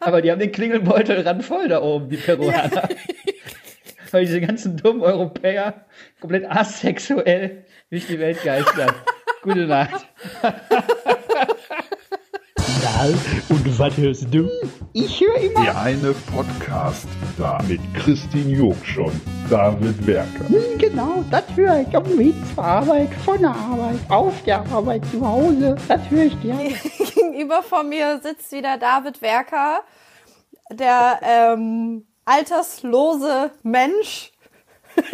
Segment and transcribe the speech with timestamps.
[0.00, 2.70] Aber die haben den Klingelbeutel ran voll da oben, die Peruaner.
[2.74, 2.88] Ja.
[4.10, 5.84] Weil diese ganzen dummen Europäer
[6.20, 8.92] komplett asexuell durch die Welt geistern.
[9.42, 10.06] Gute Nacht.
[12.82, 13.04] Na,
[13.48, 14.48] und was hörst du?
[14.92, 15.62] Ich höre immer.
[15.62, 17.06] Der eine Podcast
[17.36, 20.48] da mit Christine Jurksch und David Werker.
[20.48, 24.60] Hm, genau, das höre ich auf dem Weg zur Arbeit, von der Arbeit, auf der
[24.70, 25.76] Arbeit, zu Hause.
[25.86, 26.70] Das höre ich gerne.
[27.38, 29.82] Gegenüber von mir sitzt wieder David Werker,
[30.72, 34.32] der ähm, alterslose Mensch.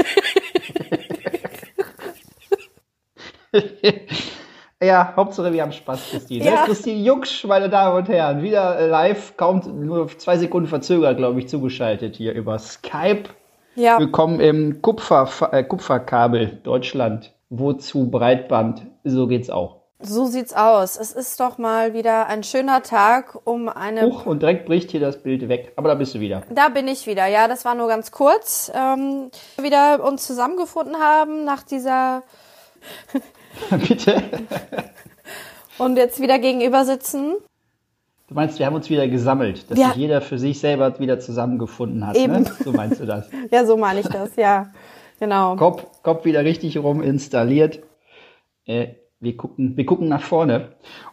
[4.83, 6.45] Ja, Hauptsache wir haben Spaß, Christine.
[6.45, 6.65] Ja.
[6.67, 11.39] Christine Jucksch, meine Damen und Herren, wieder äh, live, kaum nur zwei Sekunden verzögert, glaube
[11.39, 13.31] ich, zugeschaltet hier über Skype.
[13.77, 13.99] Ja.
[13.99, 17.33] Willkommen im Kupfer, äh, Kupferkabel Deutschland.
[17.49, 18.83] Wozu Breitband?
[19.05, 19.84] So geht's auch.
[20.01, 20.99] So sieht's aus.
[20.99, 24.03] Es ist doch mal wieder ein schöner Tag, um eine.
[24.03, 25.73] Huch, und direkt bricht hier das Bild weg.
[25.77, 26.43] Aber da bist du wieder.
[26.51, 27.27] Da bin ich wieder.
[27.27, 28.71] Ja, das war nur ganz kurz.
[28.75, 32.23] Ähm, wieder uns zusammengefunden haben nach dieser
[33.71, 34.23] Bitte.
[35.79, 37.35] Und jetzt wieder gegenüber sitzen.
[38.29, 39.89] Du meinst, wir haben uns wieder gesammelt, dass ja.
[39.89, 42.15] sich jeder für sich selber wieder zusammengefunden hat.
[42.15, 42.23] Ne?
[42.23, 42.43] Eben.
[42.43, 42.53] Ne?
[42.65, 43.29] So meinst du das?
[43.51, 44.73] ja, so meine ich das, ja.
[45.21, 45.57] Genau.
[45.57, 47.81] Kopf, Kopf wieder richtig rum installiert.
[48.67, 48.95] Äh,
[49.25, 50.69] wir gucken, wir gucken nach vorne.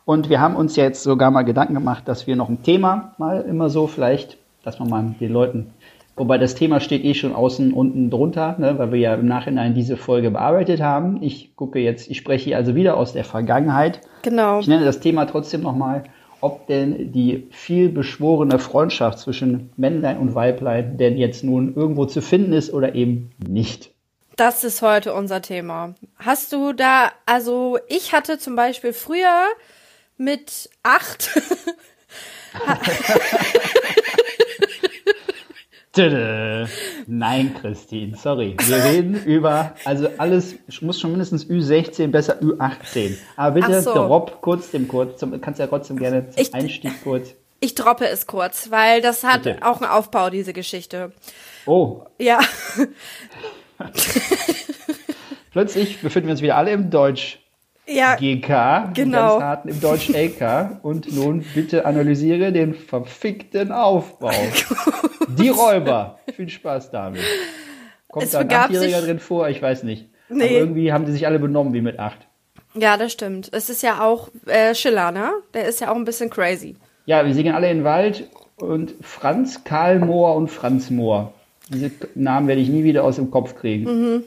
[0.05, 3.41] Und wir haben uns jetzt sogar mal Gedanken gemacht, dass wir noch ein Thema mal
[3.41, 5.73] immer so vielleicht, dass man mal den Leuten
[6.21, 9.73] Wobei das Thema steht eh schon außen unten drunter, ne, weil wir ja im Nachhinein
[9.73, 11.23] diese Folge bearbeitet haben.
[11.23, 14.01] Ich gucke jetzt, ich spreche hier also wieder aus der Vergangenheit.
[14.21, 14.59] Genau.
[14.59, 16.03] Ich nenne das Thema trotzdem nochmal,
[16.41, 22.21] ob denn die viel beschworene Freundschaft zwischen Männlein und Weiblein denn jetzt nun irgendwo zu
[22.21, 23.91] finden ist oder eben nicht.
[24.35, 25.95] Das ist heute unser Thema.
[26.17, 29.45] Hast du da, also ich hatte zum Beispiel früher
[30.17, 31.31] mit acht
[37.07, 38.55] Nein, Christine, sorry.
[38.65, 43.17] Wir reden über, also alles muss schon mindestens Ü16, besser Ü18.
[43.35, 43.93] Aber bitte so.
[43.93, 47.35] drop kurz dem kurz, zum, kannst ja trotzdem gerne zum ich, Einstieg kurz.
[47.59, 49.65] Ich droppe es kurz, weil das hat bitte.
[49.65, 51.11] auch einen Aufbau, diese Geschichte.
[51.65, 52.05] Oh.
[52.17, 52.39] Ja.
[55.51, 57.39] Plötzlich befinden wir uns wieder alle im Deutsch
[57.87, 59.41] ja, GK, genau.
[59.41, 60.79] harten im Deutsch LK.
[60.83, 64.31] Und nun bitte analysiere den verfickten Aufbau.
[65.27, 66.19] Die Räuber.
[66.35, 67.21] Viel Spaß damit.
[68.07, 69.49] Kommt es da ein Achtjähriger drin vor?
[69.49, 70.09] Ich weiß nicht.
[70.29, 70.43] Nee.
[70.43, 72.19] Aber irgendwie haben die sich alle benommen wie mit acht.
[72.73, 73.49] Ja, das stimmt.
[73.51, 75.31] Es ist ja auch äh, Schiller, ne?
[75.53, 76.75] Der ist ja auch ein bisschen crazy.
[77.05, 81.33] Ja, wir singen alle in den Wald und Franz, Karl Mohr und Franz Mohr.
[81.73, 83.85] Diese Namen werde ich nie wieder aus dem Kopf kriegen.
[83.85, 84.23] Mhm.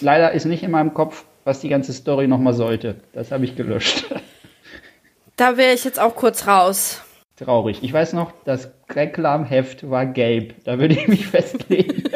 [0.00, 2.96] Leider ist nicht in meinem Kopf was die ganze Story nochmal sollte.
[3.12, 4.06] Das habe ich gelöscht.
[5.36, 7.00] Da wäre ich jetzt auch kurz raus.
[7.36, 7.78] Traurig.
[7.80, 10.62] Ich weiß noch, das Reklamheft war gelb.
[10.64, 12.04] Da würde ich mich festlegen.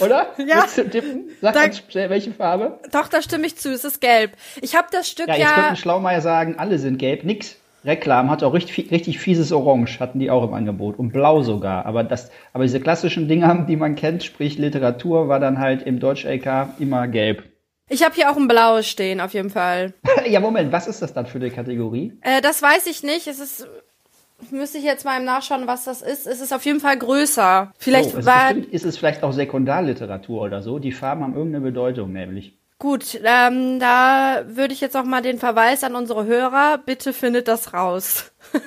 [0.00, 0.34] Oder?
[0.44, 0.62] Ja.
[0.62, 1.30] Willst du tippen?
[1.40, 2.80] Sag da, uns welche Farbe?
[2.90, 3.72] Doch, da stimme ich zu.
[3.72, 4.32] Es ist gelb.
[4.60, 5.34] Ich habe das Stück ja.
[5.34, 7.22] Jetzt ja, könnten Schlaumeier sagen, alle sind gelb.
[7.22, 7.56] Nix.
[7.88, 10.98] Reklam hat auch richtig, richtig fieses Orange, hatten die auch im Angebot.
[10.98, 11.86] Und blau sogar.
[11.86, 15.98] Aber das, aber diese klassischen Dinger, die man kennt, sprich Literatur, war dann halt im
[15.98, 17.44] Deutsch-LK immer gelb.
[17.90, 19.94] Ich habe hier auch ein blaues stehen, auf jeden Fall.
[20.28, 22.12] ja, Moment, was ist das dann für eine Kategorie?
[22.20, 23.26] Äh, das weiß ich nicht.
[23.26, 23.66] Es ist
[24.50, 26.26] müsste ich jetzt mal im Nachschauen, was das ist.
[26.26, 27.72] Es ist auf jeden Fall größer.
[27.78, 30.78] Vielleicht oh, war ist, ist es vielleicht auch Sekundarliteratur oder so.
[30.78, 32.57] Die Farben haben irgendeine Bedeutung nämlich.
[32.80, 36.78] Gut, ähm, da würde ich jetzt auch mal den Verweis an unsere Hörer.
[36.84, 38.30] Bitte findet das raus.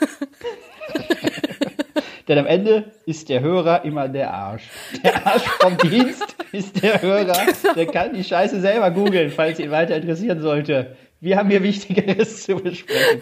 [2.27, 4.69] Denn am Ende ist der Hörer immer der Arsch.
[5.03, 7.45] Der Arsch vom Dienst ist der Hörer.
[7.45, 7.73] Genau.
[7.73, 10.97] Der kann die Scheiße selber googeln, falls ihn weiter interessieren sollte.
[11.21, 13.21] Wir haben hier Wichtigeres zu besprechen.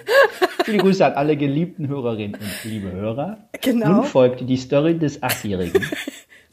[0.64, 3.50] Viele Grüße an alle geliebten Hörerinnen und liebe Hörer.
[3.62, 3.90] Genau.
[3.90, 5.86] Nun folgt die Story des Achtjährigen.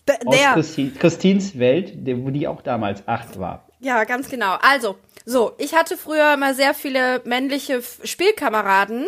[0.09, 3.66] Der, aus Christi Christins Welt, wo die auch damals acht war.
[3.81, 4.57] Ja, ganz genau.
[4.61, 9.07] Also, so, ich hatte früher immer sehr viele männliche Spielkameraden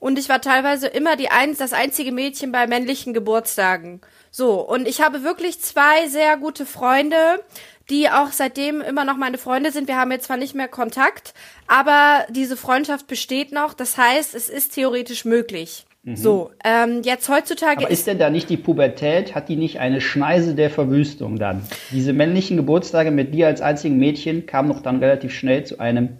[0.00, 4.00] und ich war teilweise immer die eins, das einzige Mädchen bei männlichen Geburtstagen.
[4.30, 7.42] So, und ich habe wirklich zwei sehr gute Freunde,
[7.90, 9.88] die auch seitdem immer noch meine Freunde sind.
[9.88, 11.32] Wir haben jetzt zwar nicht mehr Kontakt,
[11.66, 13.72] aber diese Freundschaft besteht noch.
[13.72, 15.86] Das heißt, es ist theoretisch möglich.
[16.02, 16.16] Mhm.
[16.16, 17.78] So, ähm, jetzt heutzutage.
[17.80, 19.34] Aber ist, ist denn da nicht die Pubertät?
[19.34, 21.62] Hat die nicht eine Schneise der Verwüstung dann?
[21.90, 26.18] Diese männlichen Geburtstage mit dir als einzigen Mädchen kamen noch dann relativ schnell zu einem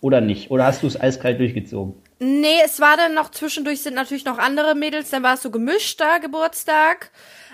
[0.00, 0.50] oder nicht?
[0.50, 1.94] Oder hast du es eiskalt durchgezogen?
[2.18, 5.50] Nee, es war dann noch zwischendurch sind natürlich noch andere Mädels, dann war es so
[5.50, 7.10] gemischter Geburtstag.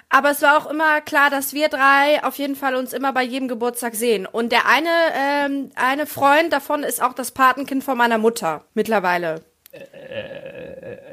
[0.09, 3.23] Aber es war auch immer klar, dass wir drei auf jeden Fall uns immer bei
[3.23, 4.27] jedem Geburtstag sehen.
[4.27, 9.43] Und der eine, ähm, eine Freund davon ist auch das Patenkind von meiner Mutter mittlerweile.
[9.71, 10.70] Äh,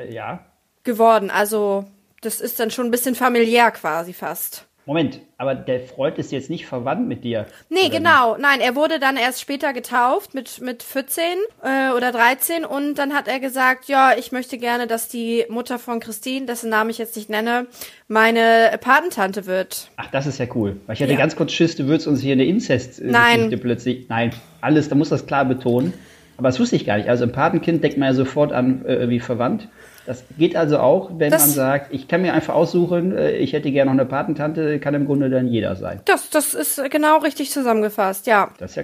[0.09, 0.39] ja.
[0.83, 1.29] geworden.
[1.29, 1.85] Also
[2.21, 4.67] das ist dann schon ein bisschen familiär quasi fast.
[4.87, 7.45] Moment, aber der Freund ist jetzt nicht verwandt mit dir.
[7.69, 8.37] Nee, genau.
[8.37, 11.23] Nein, er wurde dann erst später getauft mit, mit 14
[11.61, 15.77] äh, oder 13 und dann hat er gesagt, ja, ich möchte gerne, dass die Mutter
[15.77, 17.67] von Christine, dessen Namen ich jetzt nicht nenne,
[18.07, 19.91] meine Patentante wird.
[19.97, 20.77] Ach, das ist ja cool.
[20.85, 21.17] Weil ich hatte Ja.
[21.19, 23.59] ganz kurz Schiss, du würdest uns hier eine Inzest-Geschichte Nein.
[23.59, 24.07] plötzlich.
[24.07, 24.31] Nein,
[24.61, 25.93] alles, da muss das klar betonen.
[26.37, 27.09] Aber das wusste ich gar nicht.
[27.09, 29.67] Also ein Patenkind denkt man ja sofort an äh, wie verwandt.
[30.05, 33.53] Das geht also auch, wenn Das- man sagt, ich kann mir einfach aussuchen, äh, ich
[33.53, 35.99] hätte gerne noch eine Patentante, kann im Grunde dann jeder sein.
[36.05, 38.51] Das, das ist genau richtig zusammengefasst, ja.
[38.59, 38.83] Das ist ja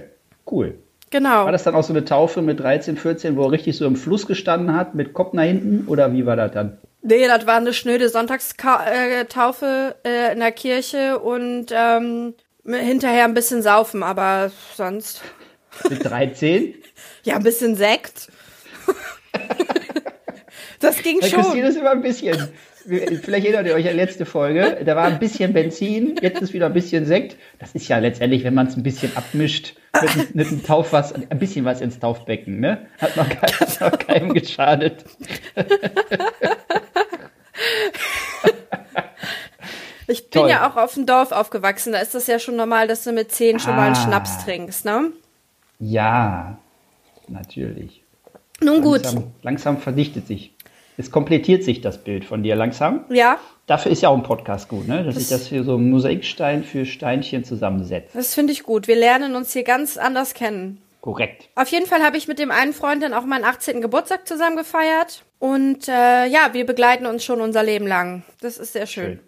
[0.50, 0.74] cool.
[1.10, 1.44] Genau.
[1.44, 3.94] War das dann auch so eine Taufe mit 13, 14, wo er richtig so im
[3.94, 5.86] Fluss gestanden hat, mit Kopf nach hinten?
[5.86, 6.76] Oder wie war das dann?
[7.02, 12.34] Nee, das war eine schnöde Sonntagstaufe äh, in der Kirche und ähm,
[12.66, 15.22] hinterher ein bisschen saufen, aber sonst.
[15.88, 16.74] Mit 13?
[17.24, 18.28] Ja, ein bisschen Sekt.
[20.80, 21.70] das ging Bei Christine schon.
[21.70, 22.48] ist immer ein bisschen.
[22.86, 24.82] Vielleicht erinnert ihr euch an letzte Folge.
[24.84, 27.36] Da war ein bisschen Benzin, jetzt ist wieder ein bisschen Sekt.
[27.58, 29.74] Das ist ja letztendlich, wenn man es ein bisschen abmischt,
[30.16, 32.86] mit, mit einem Taufwasser, ein bisschen was ins Taufbecken, ne?
[33.00, 35.02] Hat noch, kein, hat noch keinem geschadet.
[40.06, 40.50] Ich bin Toll.
[40.50, 41.92] ja auch auf dem Dorf aufgewachsen.
[41.94, 44.04] Da ist das ja schon normal, dass du mit zehn schon mal einen Ah.
[44.04, 45.12] Schnaps trinkst, ne?
[45.78, 46.58] Ja,
[47.30, 48.02] natürlich.
[48.60, 49.04] Nun gut.
[49.04, 50.52] Langsam, langsam verdichtet sich.
[50.96, 53.04] Es komplettiert sich das Bild von dir langsam.
[53.08, 55.04] Ja, Dafür ist ja auch ein Podcast gut, ne?
[55.04, 58.10] Dass ich das hier so Mosaikstein für Steinchen zusammensetze.
[58.12, 58.88] das finde ich gut.
[58.88, 60.82] Wir lernen uns hier ganz anders kennen.
[61.00, 61.48] Korrekt.
[61.54, 63.80] Auf jeden Fall habe ich mit dem einen Freund dann auch meinen 18.
[63.80, 65.24] Geburtstag zusammen gefeiert.
[65.38, 68.22] Und äh, ja, wir begleiten uns schon unser Leben lang.
[68.42, 69.04] Das ist sehr schön.
[69.04, 69.20] Schön.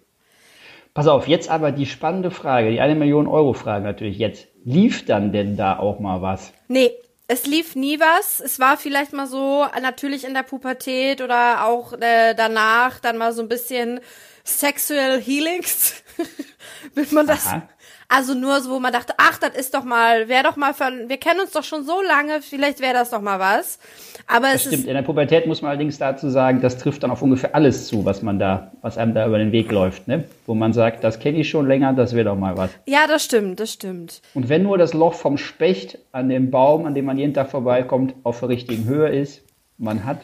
[0.93, 4.47] Pass auf, jetzt aber die spannende Frage, die eine Million Euro Frage natürlich jetzt.
[4.65, 6.51] Lief dann denn da auch mal was?
[6.67, 6.91] Nee,
[7.27, 8.39] es lief nie was.
[8.39, 13.33] Es war vielleicht mal so, natürlich in der Pubertät oder auch äh, danach, dann mal
[13.33, 13.99] so ein bisschen
[14.43, 15.95] Sexual Healings.
[16.95, 17.47] Will man das?
[17.47, 17.67] Aha.
[18.09, 21.09] Also nur so, wo man dachte, ach, das ist doch mal, wäre doch mal von,
[21.09, 23.79] wir kennen uns doch schon so lange, vielleicht wäre das doch mal was.
[24.27, 24.73] Aber Das es stimmt.
[24.83, 27.87] ist, In der Pubertät muss man allerdings dazu sagen, das trifft dann auf ungefähr alles
[27.87, 30.23] zu, was man da, was einem da über den Weg läuft, ne?
[30.45, 32.69] Wo man sagt, das kenne ich schon länger, das wäre doch mal was.
[32.85, 34.21] ja, das stimmt, das stimmt.
[34.33, 37.49] Und wenn nur das Loch vom Specht an dem Baum, an dem man jeden Tag
[37.51, 39.41] vorbeikommt, auf der richtigen Höhe ist,
[39.77, 40.19] man hat.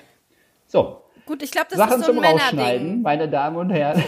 [0.67, 3.01] So, Gut, ich glaube, das Sachen ist so zum ein Rausschneiden, Männerding.
[3.01, 4.01] meine Damen und Herren.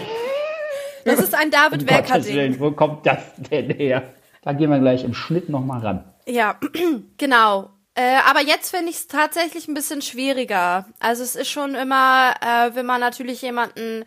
[1.06, 2.60] Das ist ein David Um Welker Gottes Willen, Ding.
[2.60, 4.14] wo kommt das denn her?
[4.42, 6.04] Da gehen wir gleich im Schnitt nochmal ran.
[6.28, 6.60] Ja,
[7.18, 7.70] genau.
[7.96, 10.86] Äh, aber jetzt finde ich es tatsächlich ein bisschen schwieriger.
[11.00, 14.04] Also es ist schon immer, äh, wenn man natürlich jemanden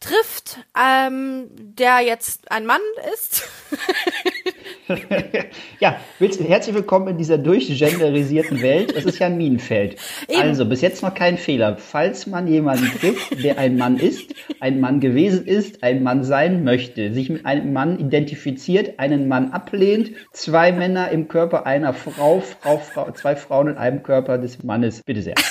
[0.00, 2.80] trifft, ähm, der jetzt ein Mann
[3.14, 3.48] ist.
[5.80, 8.92] Ja, willst, herzlich willkommen in dieser durchgenderisierten Welt.
[8.94, 9.96] Es ist ja ein Minenfeld.
[10.28, 10.40] Eben.
[10.40, 11.76] Also, bis jetzt noch kein Fehler.
[11.76, 16.64] Falls man jemanden trifft, der ein Mann ist, ein Mann gewesen ist, ein Mann sein
[16.64, 22.40] möchte, sich mit einem Mann identifiziert, einen Mann ablehnt, zwei Männer im Körper einer Frau,
[22.40, 25.02] Frau, Frau zwei Frauen in einem Körper des Mannes.
[25.02, 25.34] Bitte sehr.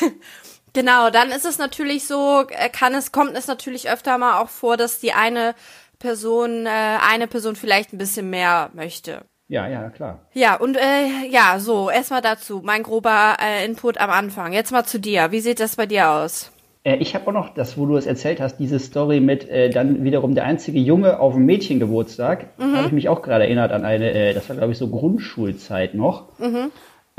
[0.73, 4.49] Genau, dann ist es natürlich so, äh, kann es, kommt es natürlich öfter mal auch
[4.49, 5.55] vor, dass die eine
[5.99, 9.25] Person, äh, eine Person vielleicht ein bisschen mehr möchte.
[9.49, 10.27] Ja, ja, klar.
[10.33, 14.51] Ja, und äh, ja, so, erstmal dazu, mein grober äh, Input am Anfang.
[14.51, 15.31] Jetzt mal zu dir.
[15.31, 16.51] Wie sieht das bei dir aus?
[16.83, 19.69] Äh, ich habe auch noch das, wo du es erzählt hast, diese Story mit äh,
[19.69, 22.47] dann wiederum der einzige Junge auf dem Mädchengeburtstag.
[22.59, 25.93] Habe ich mich auch gerade erinnert an eine, äh, das war glaube ich so Grundschulzeit
[25.93, 26.29] noch.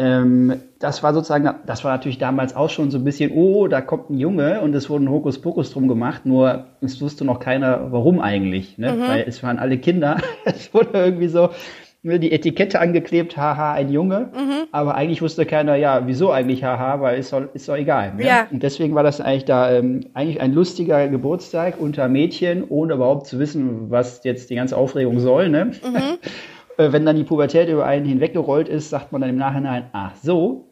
[0.00, 3.80] Ähm, das war sozusagen, das war natürlich damals auch schon so ein bisschen, oh, da
[3.80, 7.90] kommt ein Junge und es wurde ein Hokuspokus drum gemacht, nur es wusste noch keiner,
[7.90, 8.96] warum eigentlich, ne?
[8.96, 10.18] weil es waren alle Kinder.
[10.44, 11.50] es wurde irgendwie so
[12.02, 14.30] ne, die Etikette angeklebt, haha, ein Junge,
[14.70, 18.14] aber eigentlich wusste keiner, ja, wieso eigentlich haha, weil ist doch, ist doch egal.
[18.14, 18.24] Ne?
[18.24, 18.46] Ja.
[18.52, 23.26] Und deswegen war das eigentlich da ähm, eigentlich ein lustiger Geburtstag unter Mädchen, ohne überhaupt
[23.26, 25.48] zu wissen, was jetzt die ganze Aufregung soll.
[25.48, 25.72] Ne?
[25.82, 26.28] Äh,
[26.78, 30.64] Wenn dann die Pubertät über einen hinweggerollt ist, sagt man dann im Nachhinein, ach so.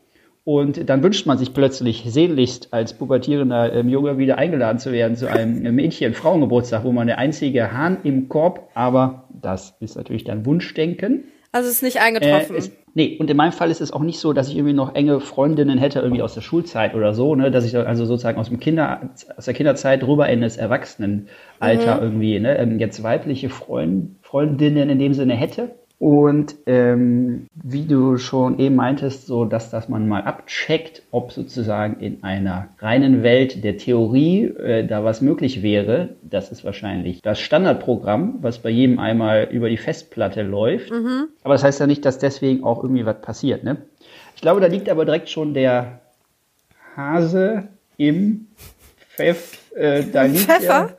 [0.45, 5.17] Und dann wünscht man sich plötzlich sehnlichst als pubertierender ähm, Junge wieder eingeladen zu werden
[5.17, 10.47] zu einem Mädchen-Frauengeburtstag, wo man der einzige Hahn im Korb, aber das ist natürlich dann
[10.47, 11.25] Wunschdenken.
[11.51, 12.55] Also es ist nicht Äh, eingetroffen.
[12.55, 14.95] es, nee, und in meinem Fall ist es auch nicht so, dass ich irgendwie noch
[14.95, 18.49] enge Freundinnen hätte, irgendwie aus der Schulzeit oder so, ne, dass ich also sozusagen aus
[18.49, 24.17] dem Kinder, aus der Kinderzeit rüber in das Erwachsenenalter irgendwie, ne, ähm, jetzt weibliche Freund,
[24.23, 25.75] Freundinnen in dem Sinne hätte.
[25.99, 32.01] Und ähm, wie du schon eben meintest, so dass das man mal abcheckt, ob sozusagen
[32.01, 37.41] in einer reinen Welt der Theorie äh, da was möglich wäre, das ist wahrscheinlich das
[37.41, 40.93] Standardprogramm, was bei jedem einmal über die Festplatte läuft.
[41.43, 43.65] Aber das heißt ja nicht, dass deswegen auch irgendwie was passiert.
[43.65, 43.79] Ne?
[44.35, 46.01] Ich glaube, da liegt aber direkt schon der
[46.95, 48.49] Hase im
[49.17, 50.97] Pfeff, äh, da liegt Pfeffer?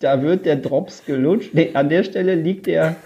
[0.00, 1.52] Der, da wird der Drops gelutscht.
[1.52, 2.96] Nee, an der Stelle liegt der,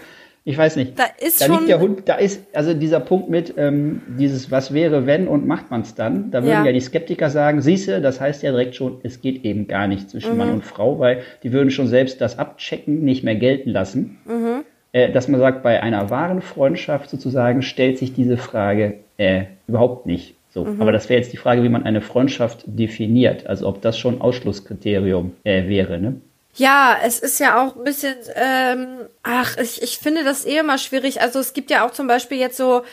[0.47, 0.97] ich weiß nicht.
[0.97, 4.51] Da ist da schon- liegt der Hund, da ist also dieser Punkt mit ähm, dieses
[4.51, 6.31] Was wäre wenn und macht man es dann.
[6.31, 6.65] Da würden Ja.
[6.65, 6.71] ja.
[6.71, 10.33] die Skeptiker sagen, siehste, das heißt ja direkt schon, es geht eben gar nicht zwischen
[10.33, 10.37] Mhm.
[10.37, 14.17] Mann und Frau, weil die würden schon selbst das Abchecken nicht mehr gelten lassen.
[14.25, 14.63] Mhm.
[14.91, 20.05] Äh, dass man sagt, bei einer wahren Freundschaft sozusagen stellt sich diese Frage äh, überhaupt
[20.05, 20.35] nicht.
[20.49, 20.63] So.
[20.63, 20.81] Mhm.
[20.81, 23.45] Aber das wäre jetzt die Frage, wie man eine Freundschaft definiert.
[23.47, 25.99] Also ob das schon Ausschlusskriterium äh, wäre.
[25.99, 26.15] Ne?
[26.57, 30.77] Ja, es ist ja auch ein bisschen, ähm, ach, ich, ich finde das eh immer
[30.77, 31.19] schwierig.
[31.19, 32.83] Also es gibt ja auch zum Beispiel jetzt so,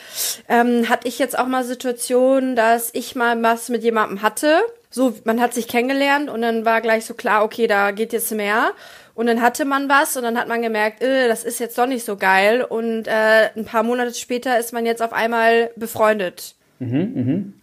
[0.49, 4.59] ähm, hatte ich jetzt auch mal Situationen, dass ich mal was mit jemandem hatte.
[4.89, 8.33] So, man hat sich kennengelernt und dann war gleich so klar, okay, da geht jetzt
[8.33, 8.71] mehr.
[9.15, 11.87] Und dann hatte man was und dann hat man gemerkt, äh, das ist jetzt doch
[11.87, 12.63] nicht so geil.
[12.63, 16.55] Und äh, ein paar Monate später ist man jetzt auf einmal befreundet.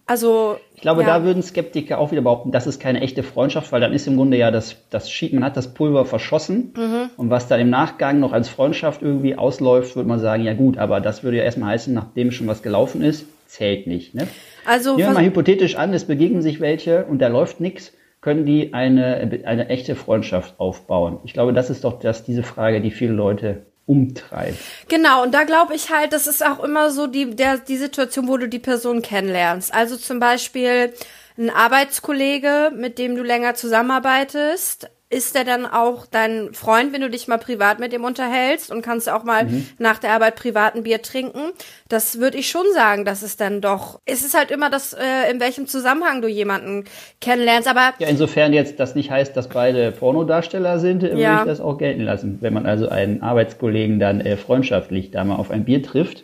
[0.05, 1.07] Also Ich glaube, ja.
[1.07, 4.15] da würden Skeptiker auch wieder behaupten, das ist keine echte Freundschaft, weil dann ist im
[4.17, 7.09] Grunde ja das, das Schied, man hat das Pulver verschossen Mhm.
[7.17, 10.77] und was da im Nachgang noch als Freundschaft irgendwie ausläuft, würde man sagen, ja gut,
[10.77, 14.15] aber das würde ja erstmal heißen, nachdem schon was gelaufen ist, zählt nicht.
[14.15, 14.27] Ne?
[14.65, 18.45] also Nehmen wir mal hypothetisch an, es begegnen sich welche und da läuft nichts, können
[18.45, 21.17] die eine, eine echte Freundschaft aufbauen?
[21.23, 24.57] Ich glaube, das ist doch das, diese Frage, die viele Leute umtreibt.
[24.87, 28.27] Genau, und da glaube ich halt, das ist auch immer so die, der, die Situation,
[28.27, 29.73] wo du die Person kennenlernst.
[29.73, 30.93] Also zum Beispiel
[31.37, 37.09] ein Arbeitskollege, mit dem du länger zusammenarbeitest, ist der dann auch dein Freund, wenn du
[37.09, 39.45] dich mal privat mit ihm unterhältst und kannst auch mal
[39.77, 41.51] nach der Arbeit privat ein Bier trinken?
[41.89, 45.29] Das würde ich schon sagen, dass es dann doch, es ist halt immer das, äh,
[45.29, 46.85] in welchem Zusammenhang du jemanden
[47.19, 51.15] kennenlernst, aber Ja, insofern jetzt das nicht heißt, dass beide Pornodarsteller sind, äh, Ja.
[51.17, 52.37] würde ich das auch gelten lassen.
[52.41, 56.23] Wenn man also einen Arbeitskollegen dann äh, freundschaftlich da mal auf ein Bier trifft.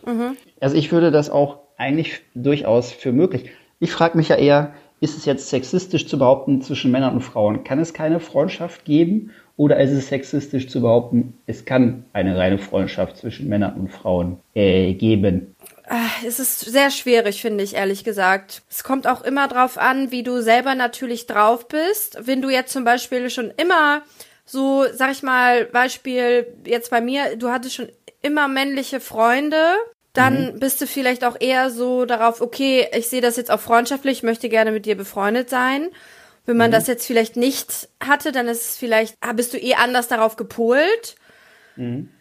[0.60, 3.50] Also ich würde das auch eigentlich durchaus für möglich.
[3.80, 7.64] Ich frage mich ja eher, ist es jetzt sexistisch zu behaupten zwischen Männern und Frauen?
[7.64, 9.30] Kann es keine Freundschaft geben?
[9.56, 14.38] Oder ist es sexistisch zu behaupten, es kann eine reine Freundschaft zwischen Männern und Frauen
[14.54, 15.56] äh, geben?
[16.24, 18.62] Es ist sehr schwierig, finde ich, ehrlich gesagt.
[18.70, 22.18] Es kommt auch immer drauf an, wie du selber natürlich drauf bist.
[22.24, 24.02] Wenn du jetzt zum Beispiel schon immer
[24.44, 27.88] so, sag ich mal, Beispiel jetzt bei mir, du hattest schon
[28.22, 29.74] immer männliche Freunde,
[30.18, 34.18] dann bist du vielleicht auch eher so darauf, okay, ich sehe das jetzt auch freundschaftlich,
[34.18, 35.88] ich möchte gerne mit dir befreundet sein.
[36.46, 39.74] Wenn man das jetzt vielleicht nicht hatte, dann ist es vielleicht, ah, bist du eh
[39.74, 41.16] anders darauf gepolt.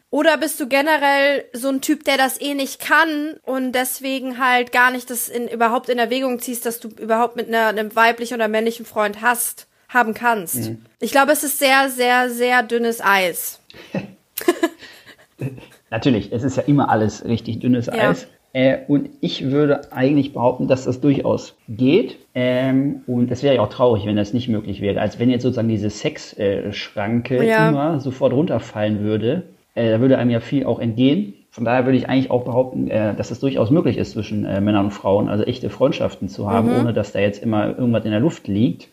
[0.09, 4.71] Oder bist du generell so ein Typ, der das eh nicht kann und deswegen halt
[4.71, 8.35] gar nicht das in, überhaupt in Erwägung ziehst, dass du überhaupt mit einer, einem weiblichen
[8.35, 10.71] oder männlichen Freund hast, haben kannst?
[10.99, 13.59] Ich glaube, es ist sehr, sehr, sehr dünnes Eis.
[15.89, 18.09] Natürlich, es ist ja immer alles richtig dünnes Ja.
[18.09, 18.27] Eis.
[18.53, 22.17] Äh, und ich würde eigentlich behaupten, dass das durchaus geht.
[22.33, 24.99] Ähm, und es wäre ja auch traurig, wenn das nicht möglich wäre.
[25.01, 27.69] Als wenn jetzt sozusagen diese Sexschranke Ja.
[27.69, 29.43] immer sofort runterfallen würde.
[29.75, 31.33] Äh, da würde einem ja viel auch entgehen.
[31.51, 34.61] Von daher würde ich eigentlich auch behaupten, äh, dass es durchaus möglich ist, zwischen äh,
[34.61, 38.11] Männern und Frauen, also echte Freundschaften zu haben, ohne dass da jetzt immer irgendwas in
[38.11, 38.89] der Luft liegt.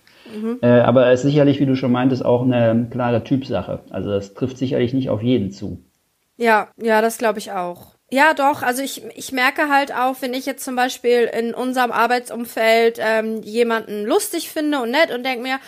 [0.62, 3.80] Äh, aber es ist sicherlich, wie du schon meintest, auch eine klare Typsache.
[3.90, 5.78] Also das trifft sicherlich nicht auf jeden zu.
[6.36, 7.94] Ja, ja, das glaube ich auch.
[8.10, 8.62] Ja, doch.
[8.62, 13.42] Also ich, ich merke halt auch, wenn ich jetzt zum Beispiel in unserem Arbeitsumfeld ähm,
[13.42, 15.58] jemanden lustig finde und nett und denke mir,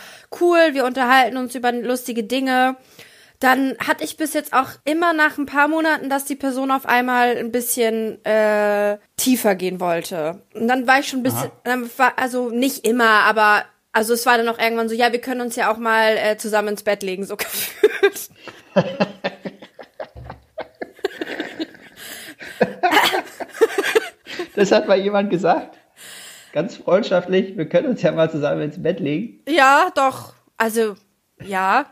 [0.41, 2.77] cool, wir unterhalten uns über lustige Dinge,
[3.41, 6.87] dann hatte ich bis jetzt auch immer nach ein paar Monaten, dass die Person auf
[6.87, 10.43] einmal ein bisschen äh, tiefer gehen wollte.
[10.55, 14.25] Und dann war ich schon ein bisschen, dann war, also nicht immer, aber also es
[14.27, 16.83] war dann auch irgendwann so, ja, wir können uns ja auch mal äh, zusammen ins
[16.83, 18.31] Bett legen, so gefühlt.
[24.55, 25.79] Das hat mal jemand gesagt.
[26.53, 29.41] Ganz freundschaftlich, wir können uns ja mal zusammen ins Bett legen.
[29.47, 30.33] Ja, doch.
[30.57, 30.95] Also,
[31.43, 31.87] ja.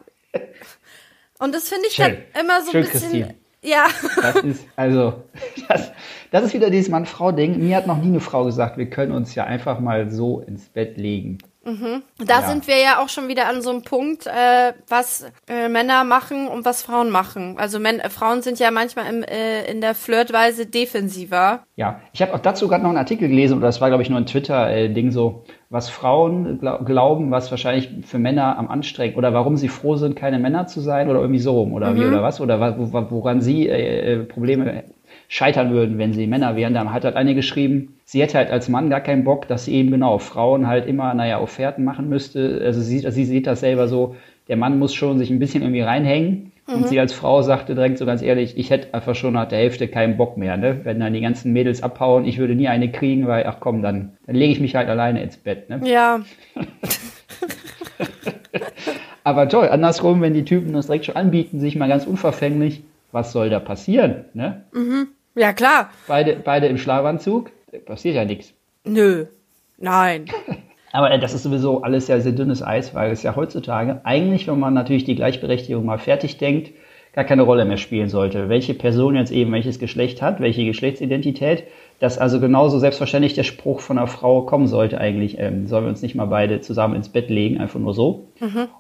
[1.39, 2.17] Und das finde ich Schön.
[2.33, 3.11] dann immer so Schön, ein bisschen.
[3.11, 3.35] Christine.
[3.63, 3.87] Ja.
[4.21, 5.25] Das ist, also,
[5.69, 5.93] das,
[6.31, 7.59] das ist wieder dieses Mann-Frau-Ding.
[7.59, 10.69] Mir hat noch nie eine Frau gesagt, wir können uns ja einfach mal so ins
[10.69, 11.39] Bett legen.
[11.65, 12.49] Da Ja.
[12.49, 16.47] sind wir ja auch schon wieder an so einem Punkt, äh, was äh, Männer machen
[16.49, 17.57] und was Frauen machen.
[17.59, 21.65] Also Män äh, Frauen sind ja manchmal im, äh, in der Flirtweise defensiver.
[21.77, 24.11] Ja, ich habe auch dazu gerade noch einen Artikel gelesen, oder das war, glaube ich,
[24.11, 29.33] nur ein Twitter-Ding so, was Frauen glau- glauben, was wahrscheinlich für Männer am anstrengend oder
[29.35, 32.23] warum sie froh sind, keine Männer zu sein oder irgendwie so rum oder wie oder
[32.23, 32.61] was oder
[33.11, 34.85] woran sie äh, äh, Probleme
[35.29, 36.75] scheitern würden, wenn sie Männer wären.
[36.75, 39.75] Da hat halt eine geschrieben, sie hätte halt als Mann gar keinen Bock, dass sie
[39.75, 42.61] eben genau Frauen halt immer, naja, Offerten machen müsste.
[42.65, 44.17] Also sie, sie sieht das selber so,
[44.49, 46.53] der Mann muss schon sich ein bisschen irgendwie reinhängen.
[46.67, 49.59] Und sie als Frau sagte direkt so ganz ehrlich, ich hätte einfach schon nach der
[49.59, 50.81] Hälfte keinen Bock mehr, ne?
[50.85, 54.13] Wenn dann die ganzen Mädels abhauen, ich würde nie eine kriegen, weil, ach komm, dann,
[54.27, 55.83] dann lege ich mich halt alleine ins Bett, ne?
[55.85, 56.21] Ja.
[59.25, 62.83] Aber toll, andersrum, wenn die Typen das direkt schon anbieten, sich mal ganz unverfänglich,
[63.15, 64.27] was soll da passieren?
[64.35, 64.65] Ne?
[65.37, 65.91] Ja, klar.
[66.07, 67.51] Beide, beide im Schlafanzug,
[67.87, 68.53] passiert ja nichts.
[68.85, 69.27] Nö.
[69.79, 70.27] Nein.
[70.93, 74.47] Aber äh, das ist sowieso alles ja sehr dünnes Eis, weil es ja heutzutage eigentlich,
[74.47, 76.73] wenn man natürlich die Gleichberechtigung mal fertig denkt,
[77.13, 78.49] gar keine Rolle mehr spielen sollte.
[78.49, 81.65] Welche Person jetzt eben welches Geschlecht hat, welche Geschlechtsidentität,
[82.01, 85.91] dass also genauso selbstverständlich der Spruch von einer Frau kommen sollte eigentlich, ähm, sollen wir
[85.91, 88.27] uns nicht mal beide zusammen ins Bett legen, einfach nur so.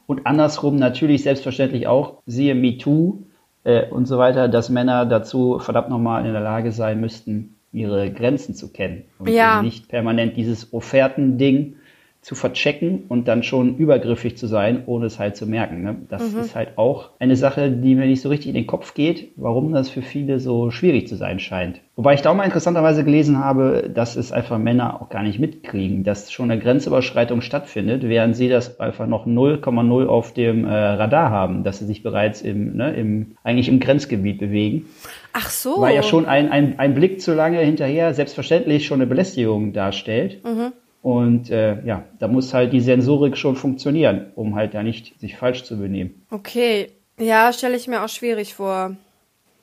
[0.07, 3.25] Und andersrum natürlich selbstverständlich auch, siehe MeToo
[3.65, 8.11] äh, und so weiter, dass Männer dazu verdammt nochmal in der Lage sein müssten, ihre
[8.13, 9.05] Grenzen zu kennen.
[9.19, 9.63] Und Ja.
[9.63, 11.77] nicht permanent dieses Offerten-Ding
[12.25, 15.83] zu verchecken und dann schon übergriffig zu sein, ohne es halt zu merken.
[15.83, 15.97] Ne?
[16.09, 19.33] Das ist halt auch eine Sache, die mir nicht so richtig in den Kopf geht,
[19.37, 21.83] warum das für viele so schwierig zu sein scheint.
[21.97, 25.39] Wobei ich da auch mal interessanterweise gelesen habe, dass es einfach Männer auch gar nicht
[25.39, 30.71] mitkriegen, dass schon eine Grenzüberschreitung stattfindet, während sie das einfach noch 0,0 auf dem äh,
[30.75, 34.87] Radar haben, dass sie sich bereits im, ne, im, eigentlich im Grenzgebiet bewegen.
[35.35, 35.83] Ach so.
[35.83, 40.39] Weil ja schon ein, ein, ein Blick zu lange hinterher selbstverständlich schon eine Belästigung darstellt.
[41.05, 45.37] Und äh, ja, da muss halt die Sensorik schon funktionieren, um halt da nicht sich
[45.37, 46.23] falsch zu benehmen.
[46.31, 46.87] Okay.
[47.21, 48.97] Ja, stelle ich mir auch schwierig vor.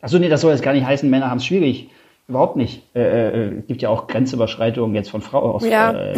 [0.01, 1.89] Achso, nee, das soll jetzt gar nicht heißen, Männer haben es schwierig.
[2.27, 2.83] Überhaupt nicht.
[2.93, 5.91] Äh, äh, äh, gibt ja auch Grenzüberschreitungen jetzt von Frau aus, Ja.
[5.91, 6.13] äh,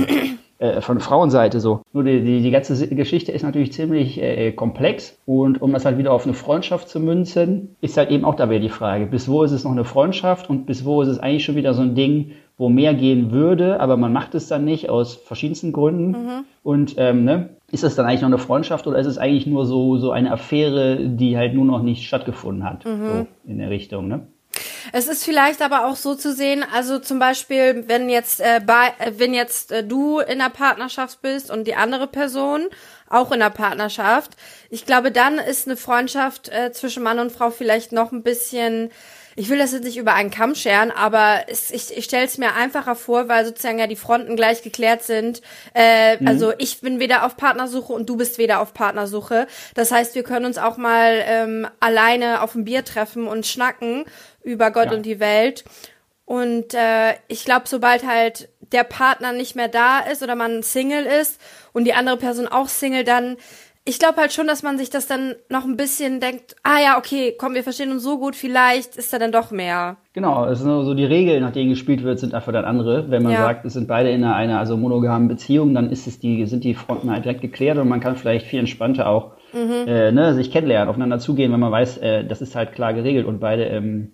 [0.60, 1.84] äh, von Frauenseite so.
[1.94, 5.98] Nur die, die, die ganze Geschichte ist natürlich ziemlich äh, komplex und um das halt
[5.98, 9.44] wieder auf eine Freundschaft zu münzen, ist halt eben auch dabei die Frage, bis wo
[9.44, 11.96] ist es noch eine Freundschaft und bis wo ist es eigentlich schon wieder so ein
[11.96, 16.15] Ding, wo mehr gehen würde, aber man macht es dann nicht aus verschiedensten Gründen.
[16.62, 19.65] Und ähm, ne, ist es dann eigentlich noch eine Freundschaft oder ist es eigentlich nur
[19.65, 22.83] so, so eine Affäre, die halt nur noch nicht stattgefunden hat?
[22.83, 24.27] So in der Richtung, ne?
[24.91, 28.93] Es ist vielleicht aber auch so zu sehen, also zum Beispiel, wenn jetzt, äh, bei,
[29.00, 32.67] äh, wenn jetzt äh, du in einer Partnerschaft bist und die andere Person
[33.10, 34.31] auch in einer Partnerschaft,
[34.69, 38.91] ich glaube, dann ist eine Freundschaft äh, zwischen Mann und Frau vielleicht noch ein bisschen,
[39.35, 42.37] ich will das jetzt nicht über einen Kamm scheren, aber es, ich, ich stelle es
[42.37, 45.41] mir einfacher vor, weil sozusagen ja die Fronten gleich geklärt sind.
[45.74, 49.48] Äh, Also ich bin weder auf Partnersuche und du bist weder auf Partnersuche.
[49.74, 54.05] Das heißt, wir können uns auch mal ähm, alleine auf ein Bier treffen und schnacken
[54.43, 54.93] über Gott Ja.
[54.93, 55.63] und die Welt.
[56.25, 61.05] Und äh, ich glaube, sobald halt der Partner nicht mehr da ist oder man Single
[61.05, 61.39] ist
[61.74, 63.37] und die andere Person auch Single, dann
[63.85, 66.98] ich glaube halt schon, dass man sich das dann noch ein bisschen denkt, ah ja,
[66.98, 69.98] okay, komm, wir verstehen uns so gut, vielleicht ist da dann doch mehr.
[70.13, 73.11] Genau, es sind nur so die Regeln, nach denen gespielt wird, sind einfach dann andere.
[73.11, 73.39] Wenn man Ja.
[73.41, 76.63] sagt, es sind beide in einer, einer also monogamen Beziehung, dann ist es die, sind
[76.63, 80.51] die Fronten halt direkt geklärt und man kann vielleicht viel entspannter auch äh, ne, sich
[80.51, 84.11] kennenlernen, aufeinander zugehen, wenn man weiß, äh, das ist halt klar geregelt und beide ähm,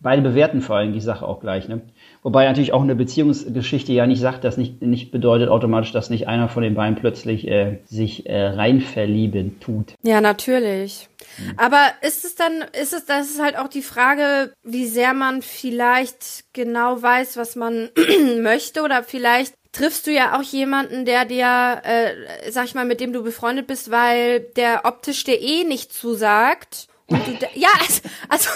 [0.00, 1.68] beide bewerten vor allem die Sache auch gleich.
[1.68, 1.82] Ne?
[2.22, 6.28] Wobei natürlich auch eine Beziehungsgeschichte ja nicht sagt, dass nicht, nicht bedeutet automatisch, dass nicht
[6.28, 9.94] einer von den beiden plötzlich äh, sich äh, rein verlieben tut.
[10.02, 11.08] Ja, natürlich.
[11.56, 15.40] Aber ist es dann, ist es, das ist halt auch die Frage, wie sehr man
[15.40, 17.88] vielleicht genau weiß, was man
[18.42, 23.00] möchte oder vielleicht triffst du ja auch jemanden, der dir, äh, sag ich mal, mit
[23.00, 26.88] dem du befreundet bist, weil der optisch dir eh nicht zusagt.
[27.06, 28.50] Und du, ja, also, also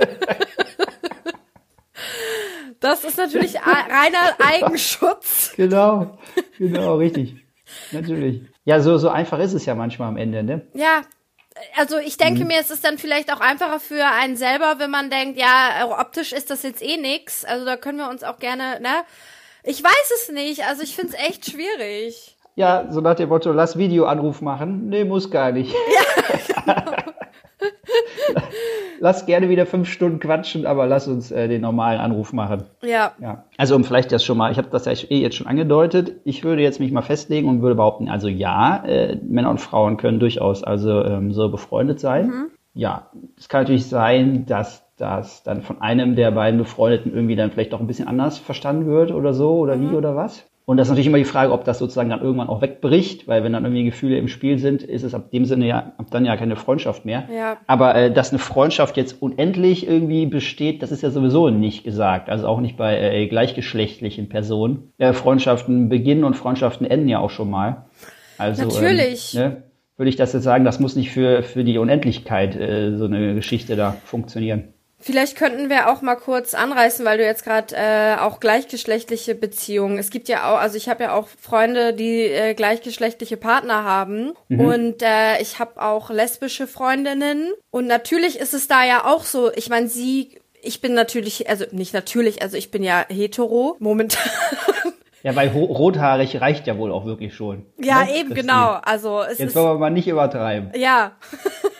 [2.80, 5.52] das ist natürlich reiner Eigenschutz.
[5.56, 6.18] Genau,
[6.58, 7.36] genau, richtig.
[7.92, 8.42] Natürlich.
[8.64, 10.66] Ja, so, so einfach ist es ja manchmal am Ende, ne?
[10.74, 11.02] Ja,
[11.76, 15.10] also ich denke mir, es ist dann vielleicht auch einfacher für einen selber, wenn man
[15.10, 17.44] denkt, ja, optisch ist das jetzt eh nix.
[17.44, 19.04] Also da können wir uns auch gerne, ne?
[19.62, 20.64] Ich weiß es nicht.
[20.64, 22.36] Also ich finde es echt schwierig.
[22.56, 24.88] Ja, so nach dem Motto, lass Videoanruf machen.
[24.88, 25.74] Nee, muss gar nicht.
[29.00, 32.64] lass gerne wieder fünf Stunden quatschen, aber lass uns äh, den normalen Anruf machen.
[32.82, 33.12] Ja.
[33.20, 33.44] Ja.
[33.56, 36.44] Also um vielleicht das schon mal, ich habe das ja eh jetzt schon angedeutet, ich
[36.44, 40.20] würde jetzt mich mal festlegen und würde behaupten, also ja, äh, Männer und Frauen können
[40.20, 42.50] durchaus also ähm, so befreundet sein.
[42.72, 47.50] Ja, es kann natürlich sein, dass das dann von einem der beiden Befreundeten irgendwie dann
[47.50, 50.49] vielleicht auch ein bisschen anders verstanden wird oder so oder wie oder was.
[50.70, 53.42] Und das ist natürlich immer die Frage, ob das sozusagen dann irgendwann auch wegbricht, weil
[53.42, 56.24] wenn dann irgendwie Gefühle im Spiel sind, ist es ab dem Sinne ja ab dann
[56.24, 57.24] ja keine Freundschaft mehr.
[57.34, 57.56] Ja.
[57.66, 62.30] Aber äh, dass eine Freundschaft jetzt unendlich irgendwie besteht, das ist ja sowieso nicht gesagt.
[62.30, 64.92] Also auch nicht bei äh, gleichgeschlechtlichen Personen.
[64.98, 67.86] Äh, Freundschaften beginnen und Freundschaften enden ja auch schon mal.
[68.38, 69.34] Also, Natürlich.
[69.34, 69.62] Ähm, ne,
[69.96, 73.34] würde ich das jetzt sagen, das muss nicht für, für die Unendlichkeit äh, so eine
[73.34, 74.68] Geschichte da funktionieren.
[75.02, 79.98] Vielleicht könnten wir auch mal kurz anreißen, weil du jetzt gerade äh, auch gleichgeschlechtliche Beziehungen.
[79.98, 84.32] Es gibt ja auch, also ich habe ja auch Freunde, die äh, gleichgeschlechtliche Partner haben
[84.48, 89.50] und äh, ich habe auch lesbische Freundinnen und natürlich ist es da ja auch so.
[89.54, 94.30] Ich meine, sie, ich bin natürlich, also nicht natürlich, also ich bin ja hetero momentan.
[95.22, 97.66] Ja, weil rothaarig reicht ja wohl auch wirklich schon.
[97.78, 98.34] Ja, ne, eben, Christine?
[98.34, 98.78] genau.
[98.82, 100.70] Also es Jetzt wollen wir mal nicht übertreiben.
[100.74, 101.12] Ja,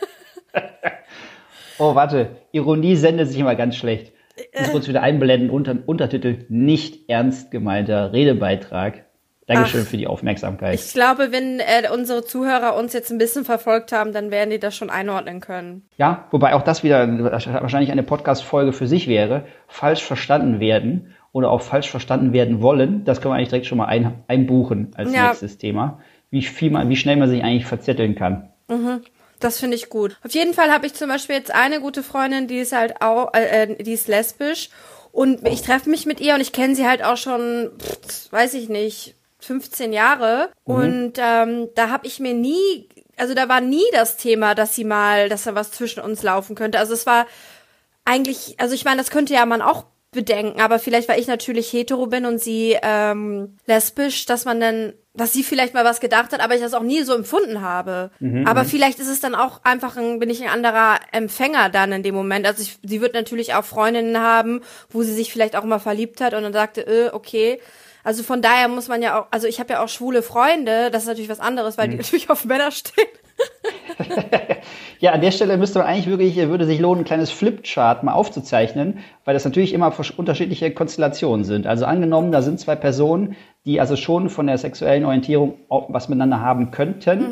[1.80, 2.36] Oh, warte.
[2.52, 4.12] Ironie sendet sich immer ganz schlecht.
[4.52, 5.50] Ich muss kurz wieder einblenden.
[5.50, 9.04] Unter, Untertitel nicht ernst gemeinter Redebeitrag.
[9.46, 9.88] Dankeschön Ach.
[9.88, 10.74] für die Aufmerksamkeit.
[10.76, 14.60] ich glaube, wenn äh, unsere Zuhörer uns jetzt ein bisschen verfolgt haben, dann werden die
[14.60, 15.88] das schon einordnen können.
[15.96, 17.08] Ja, wobei auch das wieder
[17.60, 19.46] wahrscheinlich eine Podcast-Folge für sich wäre.
[19.66, 23.04] Falsch verstanden werden oder auch falsch verstanden werden wollen.
[23.04, 25.28] Das können wir eigentlich direkt schon mal ein, einbuchen als Ja.
[25.28, 25.98] nächstes Thema.
[26.30, 28.50] Wie viel man, wie schnell man sich eigentlich verzetteln kann.
[29.40, 30.16] Das finde ich gut.
[30.22, 33.32] Auf jeden Fall habe ich zum Beispiel jetzt eine gute Freundin, die ist halt auch,
[33.34, 34.68] äh, äh, die ist lesbisch
[35.12, 38.54] und ich treffe mich mit ihr und ich kenne sie halt auch schon, pff, weiß
[38.54, 43.84] ich nicht, 15 Jahre und ähm, da habe ich mir nie, also da war nie
[43.92, 46.78] das Thema, dass sie mal, dass da was zwischen uns laufen könnte.
[46.78, 47.26] Also es war
[48.04, 51.72] eigentlich, also ich meine, das könnte ja man auch bedenken, aber vielleicht, weil ich natürlich
[51.72, 56.32] hetero bin und sie ähm, lesbisch, dass man dann, dass sie vielleicht mal was gedacht
[56.32, 58.10] hat, aber ich das auch nie so empfunden habe.
[58.46, 62.02] aber vielleicht ist es dann auch einfach ein, bin ich ein anderer Empfänger dann in
[62.02, 62.46] dem Moment.
[62.46, 66.20] Also ich, sie wird natürlich auch Freundinnen haben, wo sie sich vielleicht auch mal verliebt
[66.20, 67.60] hat und dann sagte, äh, okay.
[68.04, 71.02] Also von daher muss man ja auch, also ich habe ja auch schwule Freunde, das
[71.02, 73.06] ist natürlich was anderes, weil die natürlich auf Männer stehen.
[75.00, 78.12] Ja, an der Stelle müsste man eigentlich wirklich, würde sich lohnen, ein kleines Flipchart mal
[78.12, 81.66] aufzuzeichnen, weil das natürlich immer unterschiedliche Konstellationen sind.
[81.66, 83.34] Also angenommen, da sind zwei Personen,
[83.66, 87.24] die also schon von der sexuellen Orientierung auch was miteinander haben könnten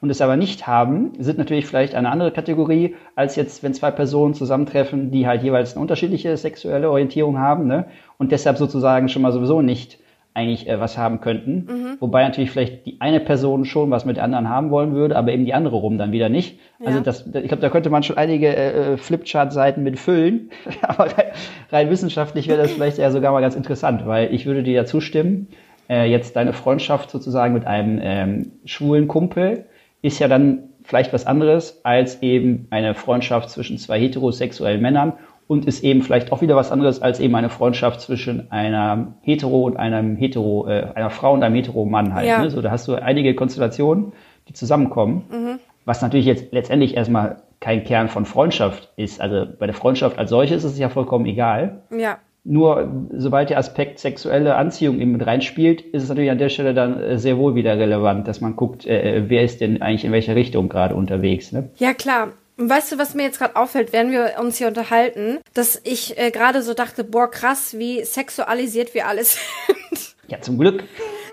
[0.00, 3.90] und es aber nicht haben, sind natürlich vielleicht eine andere Kategorie, als jetzt, wenn zwei
[3.90, 7.86] Personen zusammentreffen, die halt jeweils eine unterschiedliche sexuelle Orientierung haben, ne?
[8.18, 9.98] Und deshalb sozusagen schon mal sowieso nicht
[10.34, 11.96] eigentlich äh, was haben könnten.
[12.00, 15.32] Wobei natürlich vielleicht die eine Person schon was mit der anderen haben wollen würde, aber
[15.32, 16.58] eben die andere rum dann wieder nicht.
[16.84, 17.04] Also Ja.
[17.04, 20.50] das, ich glaube, da könnte man schon einige äh, Flipchart-Seiten mit füllen.
[20.82, 21.26] aber rein,
[21.70, 24.84] rein wissenschaftlich wäre das vielleicht eher sogar mal ganz interessant, weil ich würde dir ja
[24.84, 25.48] zustimmen,
[25.88, 29.66] äh, jetzt deine Freundschaft sozusagen mit einem ähm, schwulen Kumpel
[30.02, 35.14] ist ja dann vielleicht was anderes als eben eine Freundschaft zwischen zwei heterosexuellen Männern
[35.46, 39.62] und ist eben vielleicht auch wieder was anderes als eben eine Freundschaft zwischen einer Hetero
[39.62, 42.26] und einem Hetero, äh, einer Frau und einem Hetero-Mann halt.
[42.26, 42.42] Ja.
[42.42, 42.50] Ne?
[42.50, 44.12] So, da hast du einige Konstellationen,
[44.48, 49.20] die zusammenkommen, was natürlich jetzt letztendlich erstmal kein Kern von Freundschaft ist.
[49.20, 51.82] Also bei der Freundschaft als solche ist es ja vollkommen egal.
[51.90, 52.18] Ja.
[52.46, 56.74] Nur sobald der Aspekt sexuelle Anziehung eben mit reinspielt, ist es natürlich an der Stelle
[56.74, 60.12] dann äh, sehr wohl wieder relevant, dass man guckt, äh, wer ist denn eigentlich in
[60.12, 61.52] welcher Richtung gerade unterwegs.
[61.52, 61.70] Ne?
[61.76, 62.34] Ja, klar.
[62.58, 66.18] Und weißt du, was mir jetzt gerade auffällt, während wir uns hier unterhalten, dass ich
[66.18, 70.14] äh, gerade so dachte, boah, krass, wie sexualisiert wir alles sind.
[70.28, 70.84] Ja, zum Glück.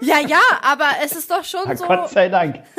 [0.02, 1.86] ja, ja, aber es ist doch schon Ja, so.
[1.86, 2.60] Gott sei Dank.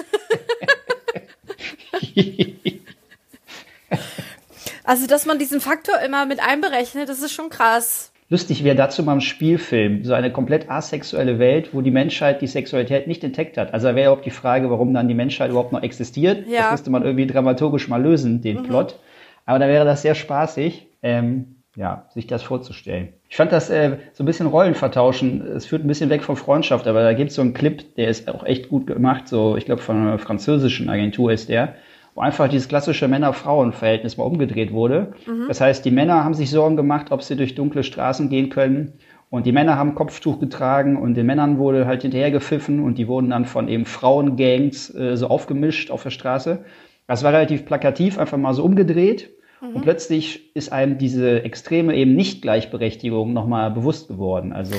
[4.84, 8.11] Also, dass man diesen Faktor immer mit einberechnet, das ist schon krass.
[8.32, 12.46] Lustig wäre dazu mal ein Spielfilm, so eine komplett asexuelle Welt, wo die Menschheit die
[12.46, 13.74] Sexualität nicht entdeckt hat.
[13.74, 16.48] Also da wäre überhaupt die Frage, warum dann die Menschheit überhaupt noch existiert.
[16.48, 16.62] Ja.
[16.62, 18.98] Das müsste man irgendwie dramaturgisch mal lösen, den Plot.
[19.44, 23.10] Aber da wäre das sehr spaßig, ähm, ja, sich das vorzustellen.
[23.28, 25.46] Ich fand das äh, so ein bisschen Rollen vertauschen.
[25.54, 28.08] Es führt ein bisschen weg von Freundschaft, aber da gibt es so einen Clip, der
[28.08, 29.28] ist auch echt gut gemacht.
[29.28, 31.74] So, ich glaube, von einer französischen Agentur ist der
[32.14, 35.12] wo einfach dieses klassische Männer-Frauen-Verhältnis mal umgedreht wurde.
[35.48, 38.94] Das heißt, die Männer haben sich Sorgen gemacht, ob sie durch dunkle Straßen gehen können.
[39.30, 43.08] Und die Männer haben Kopftuch getragen und den Männern wurde halt hinterher gepfiffen und die
[43.08, 46.64] wurden dann von eben Frauengangs äh, so aufgemischt auf der Straße.
[47.06, 49.30] Das war relativ plakativ, einfach mal so umgedreht.
[49.74, 54.52] Und plötzlich ist einem diese extreme eben Nicht-Gleichberechtigung nochmal bewusst geworden.
[54.52, 54.74] Also,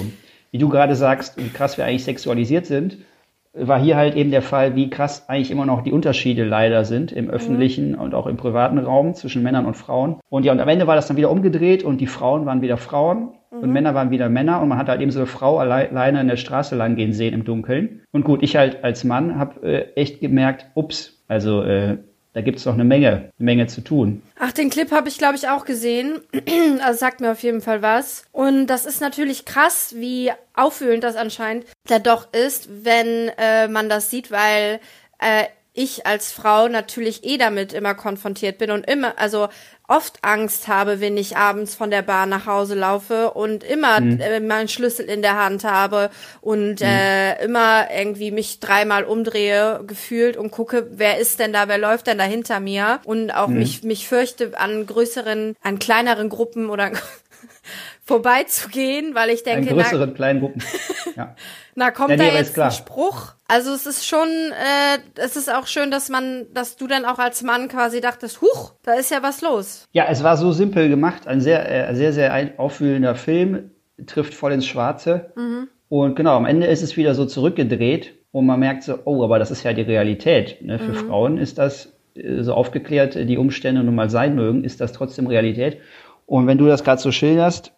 [0.51, 2.97] wie du gerade sagst, wie krass wir eigentlich sexualisiert sind,
[3.53, 7.11] war hier halt eben der Fall, wie krass eigentlich immer noch die Unterschiede leider sind
[7.11, 10.19] im öffentlichen und auch im privaten Raum zwischen Männern und Frauen.
[10.29, 12.77] Und ja, und am Ende war das dann wieder umgedreht und die Frauen waren wieder
[12.77, 15.89] Frauen und Männer waren wieder Männer und man hat halt eben so eine Frau alle-
[15.91, 18.01] alleine in der Straße lang gehen sehen im Dunkeln.
[18.11, 21.97] Und gut, ich halt als Mann habe äh, echt gemerkt, ups, also äh,
[22.33, 24.23] da gibt's noch eine Menge, eine Menge zu tun.
[24.39, 26.19] Ach, den Clip habe ich, glaube ich, auch gesehen.
[26.81, 28.25] also sagt mir auf jeden Fall was.
[28.31, 33.87] Und das ist natürlich krass, wie aufwühlend das anscheinend da doch ist, wenn äh, man
[33.87, 34.79] das sieht, weil
[35.19, 39.49] äh, ich als Frau natürlich eh damit immer konfrontiert bin und immer, also
[39.87, 44.39] oft Angst habe, wenn ich abends von der Bar nach Hause laufe und immer äh,
[44.39, 46.09] meinen Schlüssel in der Hand habe
[46.41, 51.77] und äh, immer irgendwie mich dreimal umdrehe gefühlt und gucke, wer ist denn da, wer
[51.77, 56.69] läuft denn da hinter mir und auch mich mich fürchte an größeren, an kleineren Gruppen
[56.69, 56.91] oder
[58.03, 60.61] vorbeizugehen, weil ich In denke, na, größeren, kleinen Gruppen.
[61.15, 61.35] Ja.
[61.75, 63.33] na kommt Ja, nee, da jetzt ein Spruch?
[63.47, 67.19] Also es ist schon, äh, es ist auch schön, dass man, dass du dann auch
[67.19, 69.87] als Mann quasi dachtest, huch, da ist ja was los.
[69.91, 73.69] Ja, es war so simpel gemacht, ein sehr, äh, sehr, sehr aufwühlender Film,
[74.07, 75.31] trifft voll ins Schwarze.
[75.87, 79.37] Und genau, am Ende ist es wieder so zurückgedreht und man merkt so, oh, aber
[79.37, 80.59] das ist ja die Realität.
[80.63, 80.79] Ne?
[80.79, 84.93] Für Frauen ist das äh, so aufgeklärt, die Umstände nun mal sein mögen, ist das
[84.93, 85.77] trotzdem Realität.
[86.25, 87.72] Und wenn du das gerade so schilderst,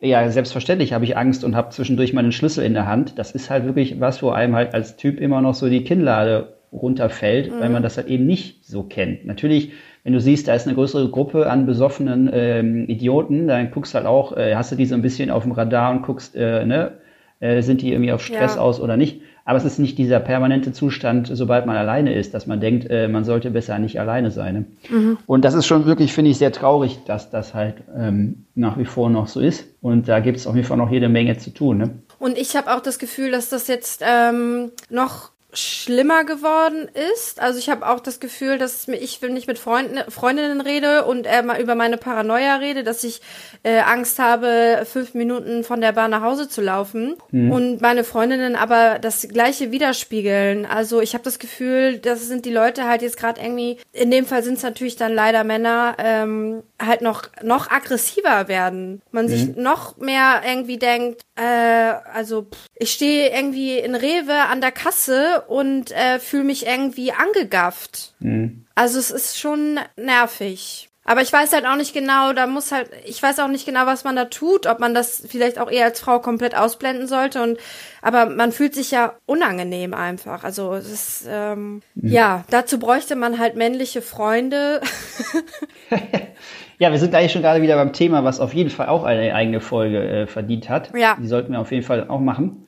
[0.00, 3.18] ja, selbstverständlich habe ich Angst und habe zwischendurch meinen Schlüssel in der Hand.
[3.18, 6.54] Das ist halt wirklich was, wo einem halt als Typ immer noch so die Kinnlade
[6.72, 9.26] runterfällt, weil man das halt eben nicht so kennt.
[9.26, 9.72] Natürlich,
[10.04, 14.06] wenn du siehst, da ist eine größere Gruppe an besoffenen ähm, Idioten, dann guckst halt
[14.06, 16.92] auch, äh, hast du die so ein bisschen auf dem Radar und guckst, äh, ne,
[17.40, 18.60] äh, sind die irgendwie auf Stress Ja.
[18.60, 19.20] aus oder nicht.
[19.50, 23.08] Aber es ist nicht dieser permanente Zustand, sobald man alleine ist, dass man denkt, äh,
[23.08, 24.54] man sollte besser nicht alleine sein.
[24.88, 25.16] Ne?
[25.26, 28.84] Und das ist schon wirklich, finde ich, sehr traurig, dass das halt ähm, nach wie
[28.84, 29.64] vor noch so ist.
[29.80, 31.78] Und da gibt es auf jeden Fall noch jede Menge zu tun.
[31.78, 31.90] Ne?
[32.20, 37.40] Und ich habe auch das Gefühl, dass das jetzt ähm, noch schlimmer geworden ist.
[37.40, 41.26] Also ich habe auch das Gefühl, dass ich wenn ich mit Freunden, Freundinnen rede und
[41.26, 43.20] äh, mal über meine Paranoia rede, dass ich
[43.62, 48.56] äh, Angst habe, fünf Minuten von der Bahn nach Hause zu laufen und meine Freundinnen
[48.56, 50.66] aber das gleiche widerspiegeln.
[50.66, 54.26] Also ich habe das Gefühl, das sind die Leute halt jetzt gerade irgendwie, in dem
[54.26, 59.02] Fall sind es natürlich dann leider Männer, ähm, halt noch noch aggressiver werden.
[59.10, 64.60] Man sich noch mehr irgendwie denkt, äh, also pff, ich stehe irgendwie in Rewe an
[64.60, 68.14] der Kasse und äh, fühle mich irgendwie angegafft.
[68.74, 70.89] Also es ist schon nervig.
[71.10, 73.84] Aber ich weiß halt auch nicht genau, da muss halt, ich weiß auch nicht genau,
[73.84, 77.42] was man da tut, ob man das vielleicht auch eher als Frau komplett ausblenden sollte
[77.42, 77.58] und,
[78.00, 80.44] aber man fühlt sich ja unangenehm einfach.
[80.44, 84.82] Also es ist, ähm, ja, dazu bräuchte man halt männliche Freunde.
[86.80, 89.34] Ja, wir sind eigentlich schon gerade wieder beim Thema, was auf jeden Fall auch eine
[89.34, 90.90] eigene Folge äh, verdient hat.
[90.96, 91.14] Ja.
[91.20, 92.64] Die sollten wir auf jeden Fall auch machen.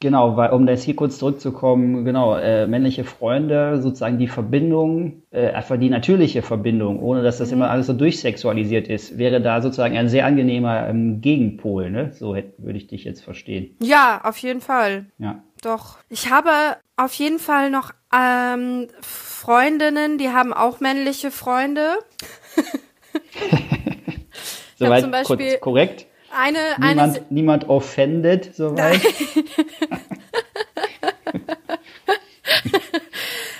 [0.00, 5.48] Genau, weil um jetzt hier kurz zurückzukommen, genau, äh, männliche Freunde, sozusagen die Verbindung, äh,
[5.52, 9.96] einfach die natürliche Verbindung, ohne dass das immer alles so durchsexualisiert ist, wäre da sozusagen
[9.96, 12.12] ein sehr angenehmer ähm, Gegenpol, ne?
[12.12, 13.74] So hätte, würde ich dich jetzt verstehen.
[13.80, 15.06] ja, auf jeden Fall.
[15.18, 15.42] Ja.
[15.62, 15.96] Doch.
[16.10, 16.50] Ich habe
[16.98, 21.94] auf jeden Fall noch ähm, Freundinnen, die haben auch männliche Freunde.
[24.78, 26.06] Soweit zum kurz Beispiel- korrekt.
[26.30, 29.00] Eine, eine, Niemand, niemand offended, soweit.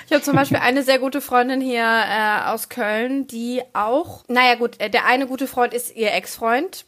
[0.06, 4.54] Ich habe zum Beispiel eine sehr gute Freundin hier äh, aus Köln, die auch, naja
[4.54, 6.86] gut, äh, der eine gute Freund ist ihr Ex-Freund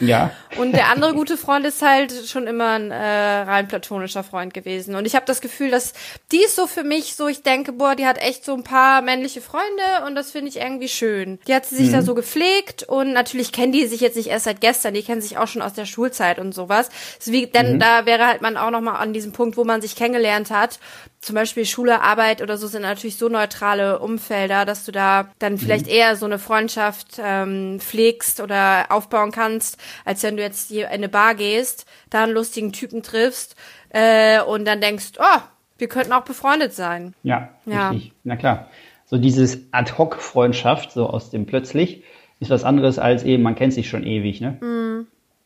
[0.00, 0.30] Ja.
[0.58, 2.96] und der andere gute Freund ist halt schon immer ein äh,
[3.42, 4.94] rein platonischer Freund gewesen.
[4.94, 5.92] Und ich habe das Gefühl, dass
[6.32, 9.02] die ist so für mich so, ich denke, boah, die hat echt so ein paar
[9.02, 11.38] männliche Freunde und das finde ich irgendwie schön.
[11.46, 14.44] Die hat sie sich da so gepflegt und natürlich kennen die sich jetzt nicht erst
[14.46, 16.88] seit gestern, die kennen sich auch schon aus der Schulzeit und sowas.
[17.18, 19.96] Deswegen, denn da wäre halt man auch noch mal an diesem Punkt, wo man sich
[19.96, 20.78] kennengelernt hat.
[21.20, 25.58] Zum Beispiel Schule, Arbeit oder so sind natürlich so neutrale Umfelder, dass du da dann
[25.58, 30.86] vielleicht eher so eine Freundschaft ähm, pflegst oder aufbauen kannst, als wenn du jetzt hier
[30.86, 33.54] in eine Bar gehst, da einen lustigen Typen triffst
[33.90, 35.40] äh, und dann denkst, oh,
[35.76, 37.14] wir könnten auch befreundet sein.
[37.22, 37.90] Ja, Ja.
[37.90, 38.12] richtig.
[38.24, 38.68] Na klar.
[39.04, 42.04] So dieses Ad-Hoc-Freundschaft, so aus dem plötzlich,
[42.38, 44.56] ist was anderes als eben, man kennt sich schon ewig, ne?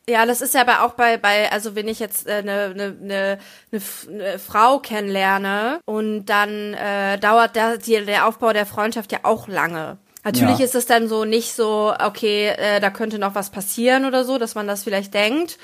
[0.09, 2.75] Ja, das ist ja aber auch bei, bei also wenn ich jetzt eine äh, ne,
[2.75, 3.39] ne, ne,
[3.71, 9.21] ne, ne Frau kennenlerne und dann äh, dauert der, die, der Aufbau der Freundschaft ja
[9.23, 9.99] auch lange.
[10.23, 10.65] Natürlich Ja.
[10.65, 14.39] ist es dann so nicht so, okay, äh, da könnte noch was passieren oder so,
[14.39, 15.59] dass man das vielleicht denkt.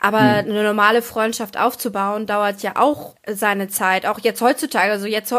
[0.00, 4.04] Aber eine normale Freundschaft aufzubauen, dauert ja auch seine Zeit.
[4.04, 4.90] Auch jetzt heutzutage.
[4.90, 5.32] Also jetzt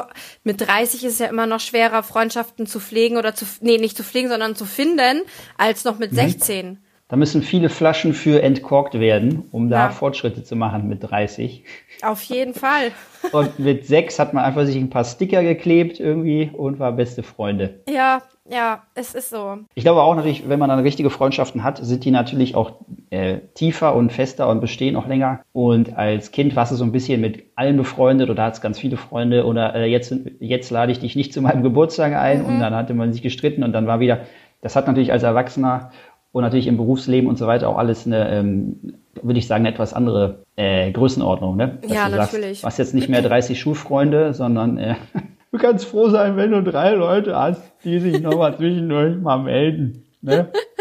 [0.45, 3.97] mit 30 ist es ja immer noch schwerer, Freundschaften zu pflegen oder zu, nee, nicht
[3.97, 5.23] zu pflegen, sondern zu finden,
[5.57, 6.79] als noch mit 16.
[7.13, 9.89] Da müssen viele Flaschen für entkorkt werden, um da Ja.
[9.91, 11.63] Fortschritte zu machen mit 30.
[12.01, 12.89] Auf jeden Fall.
[13.31, 17.21] Und mit 6 hat man einfach sich ein paar Sticker geklebt irgendwie und war beste
[17.21, 17.81] Freunde.
[17.87, 19.59] Ja, ja, es ist so.
[19.75, 22.77] Ich glaube auch natürlich, wenn man dann richtige Freundschaften hat, sind die natürlich auch
[23.11, 25.41] äh, tiefer und fester und bestehen auch länger.
[25.53, 28.97] Und als Kind warst du so ein bisschen mit allen befreundet oder hattest ganz viele
[28.97, 32.73] Freunde oder äh, jetzt, jetzt lade ich dich nicht zu meinem Geburtstag ein und dann
[32.73, 34.21] hatte man sich gestritten und dann war wieder,
[34.61, 35.91] das hat natürlich als Erwachsener
[36.33, 39.73] und natürlich im Berufsleben und so weiter auch alles eine, ähm, würde ich sagen, eine
[39.73, 41.55] etwas andere äh, Größenordnung.
[41.55, 41.77] Ne?
[41.81, 42.61] Dass Ja, du sagst, natürlich.
[42.61, 44.95] Du hast jetzt nicht mehr 30 Schulfreunde, sondern äh,
[45.51, 50.03] du kannst froh sein, wenn du drei Leute hast, die sich nochmal zwischendurch mal melden.
[50.21, 50.49] Ne?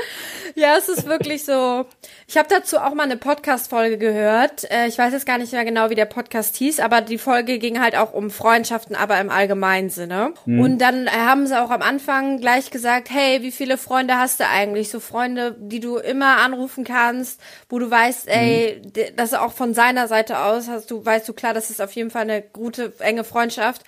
[0.54, 1.86] Ja, es ist wirklich so.
[2.28, 4.70] Ich habe dazu auch mal eine Podcast-Folge gehört.
[4.70, 7.58] Äh, ich weiß jetzt gar nicht mehr genau, wie der Podcast hieß, aber die Folge
[7.58, 10.34] ging halt auch um Freundschaften, aber im allgemeinen Sinne.
[10.60, 14.46] Und dann haben sie auch am Anfang gleich gesagt, hey, wie viele Freunde hast du
[14.46, 14.90] eigentlich?
[14.90, 19.74] So Freunde, die du immer anrufen kannst, wo du weißt, ey, d- dass auch von
[19.74, 22.92] seiner Seite aus hast du, weißt du klar, das ist auf jeden Fall eine gute,
[22.98, 23.82] enge Freundschaft.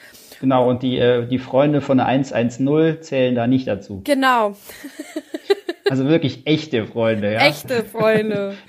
[0.44, 4.02] Genau, und die, äh, die Freunde von der 110 zählen da nicht dazu.
[4.04, 4.54] Genau,
[5.88, 7.46] Also wirklich echte Freunde, ja.
[7.46, 8.54] echte Freunde.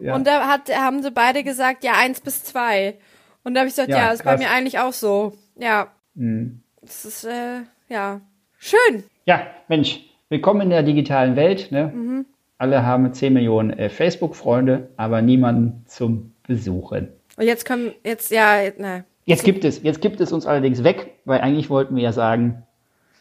[0.00, 0.16] Ja.
[0.16, 2.98] Und da hat, haben sie beide gesagt, ja, eins bis zwei.
[3.44, 4.40] Und da habe ich gesagt, Ja, ja, ist bei krass.
[4.40, 5.34] mir eigentlich auch so.
[5.56, 5.92] Ja.
[6.14, 6.62] Mhm.
[6.80, 8.20] Das ist, äh, ja,
[8.58, 9.04] schön.
[9.26, 11.70] Ja, Mensch, willkommen in der digitalen Welt.
[11.70, 11.92] Ne?
[11.94, 12.26] Mhm.
[12.58, 17.08] Alle haben 10 Millionen äh, Facebook-Freunde, aber niemanden zum Besuchen.
[17.36, 19.04] Und jetzt kommen, jetzt, ja, ne.
[19.24, 22.64] Jetzt gibt es, jetzt gibt es uns allerdings weg, weil eigentlich wollten wir ja sagen,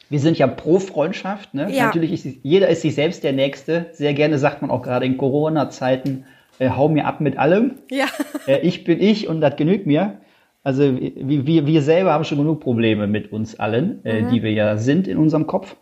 [0.09, 1.53] wir sind ja pro Freundschaft.
[1.53, 1.71] Ne?
[1.71, 1.85] Ja.
[1.85, 3.87] Natürlich ist jeder ist sich selbst der Nächste.
[3.93, 6.25] Sehr gerne sagt man auch gerade in Corona-Zeiten,
[6.59, 7.75] äh, hau mir ab mit allem.
[7.89, 8.05] Ja.
[8.47, 10.17] Äh, ich bin ich und das genügt mir.
[10.63, 14.51] Also wir, wir, wir selber haben schon genug Probleme mit uns allen, äh, die wir
[14.51, 15.75] ja sind in unserem Kopf.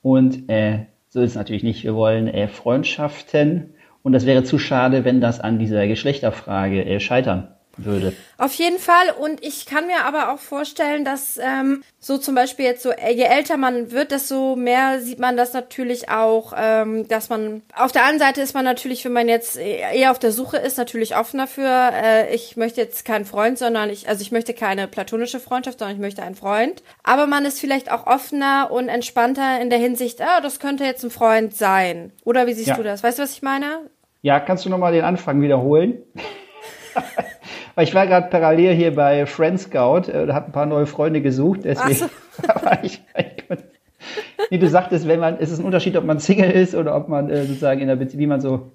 [0.00, 1.82] Und äh, so ist es natürlich nicht.
[1.82, 7.00] Wir wollen äh, Freundschaften und das wäre zu schade, wenn das an dieser Geschlechterfrage äh,
[7.00, 8.12] scheitern würde.
[8.38, 9.10] Auf jeden Fall.
[9.18, 13.12] Und ich kann mir aber auch vorstellen, dass ähm, so zum Beispiel jetzt so, äh,
[13.12, 17.92] je älter man wird, desto mehr sieht man das natürlich auch, ähm, dass man auf
[17.92, 21.16] der einen Seite ist man natürlich, wenn man jetzt eher auf der Suche ist, natürlich
[21.16, 21.90] offen dafür.
[21.94, 25.96] Äh, ich möchte jetzt keinen Freund, sondern ich, also ich möchte keine platonische Freundschaft, sondern
[25.96, 26.82] ich möchte einen Freund.
[27.02, 31.04] Aber man ist vielleicht auch offener und entspannter in der Hinsicht, ah, das könnte jetzt
[31.04, 32.12] ein Freund sein.
[32.24, 32.76] Oder wie siehst Ja.
[32.76, 33.02] du das?
[33.02, 33.90] Weißt du, was ich meine?
[34.22, 36.02] Ja, kannst du nochmal den Anfang wiederholen?
[37.80, 41.22] Weil ich war gerade parallel hier bei Friend Scout, äh, habe ein paar neue Freunde
[41.22, 42.10] gesucht, deswegen
[42.62, 43.00] war ich,
[44.50, 47.08] Nee, du sagtest, wenn man, es ist ein Unterschied, ob man Single ist oder ob
[47.08, 48.72] man äh, sozusagen in der Beziehung, wie man so,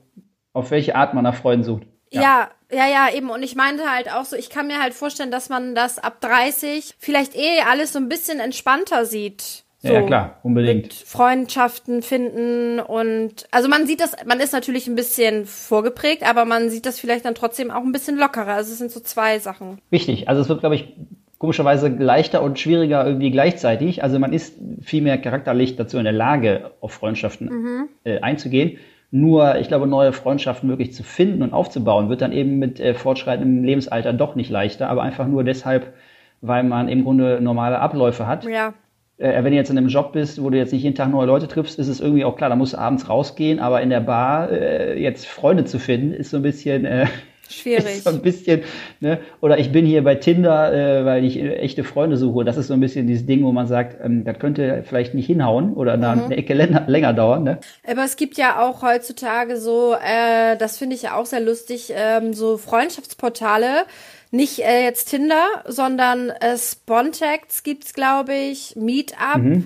[0.53, 1.83] auf welche Art man nach Freunden sucht.
[2.09, 2.49] Ja.
[2.71, 3.29] ja, ja, eben.
[3.29, 6.19] Und ich meinte halt auch so, ich kann mir halt vorstellen, dass man das ab
[6.21, 9.64] 30 vielleicht eh alles so ein bisschen entspannter sieht.
[9.85, 9.93] So.
[9.93, 10.93] Ja, klar, unbedingt.
[10.93, 16.69] Freundschaften finden und also man sieht das, man ist natürlich ein bisschen vorgeprägt, aber man
[16.71, 18.53] sieht das vielleicht dann trotzdem auch ein bisschen lockerer.
[18.53, 19.79] Also es sind so zwei Sachen.
[19.91, 20.27] Richtig.
[20.27, 20.95] Also es wird, glaube ich,
[21.37, 24.01] komischerweise leichter und schwieriger irgendwie gleichzeitig.
[24.01, 28.79] Also man ist viel mehr charakterlich dazu in der Lage, auf Freundschaften äh, einzugehen.
[29.11, 32.95] Nur, ich glaube, neue Freundschaften wirklich zu finden und aufzubauen, wird dann eben mit äh,
[32.95, 35.93] fortschreitendem Lebensalter doch nicht leichter, aber einfach nur deshalb,
[36.41, 38.45] weil man im Grunde normale Abläufe hat.
[38.45, 38.73] Ja.
[39.17, 41.27] Äh, wenn du jetzt in einem Job bist, wo du jetzt nicht jeden Tag neue
[41.27, 44.01] Leute triffst, ist es irgendwie auch klar, da musst du abends rausgehen, aber in der
[44.01, 47.05] Bar äh, jetzt Freunde zu finden, ist so ein bisschen äh,
[47.49, 47.85] Schwierig.
[47.85, 48.63] ist so ein bisschen,
[48.99, 49.19] ne?
[49.39, 52.43] Oder ich bin hier bei Tinder, äh, weil ich äh, echte Freunde suche.
[52.43, 55.27] Das ist so ein bisschen dieses Ding, wo man sagt, ähm, das könnte vielleicht nicht
[55.27, 57.59] hinhauen oder da eine Ecke länger, länger dauern, ne?
[57.87, 61.93] Aber es gibt ja auch heutzutage so, äh, das finde ich ja auch sehr lustig,
[61.95, 63.85] ähm, so Freundschaftsportale.
[64.35, 69.63] Nicht äh, jetzt Tinder, sondern äh, Spontex gibt's, glaube ich, Meetup.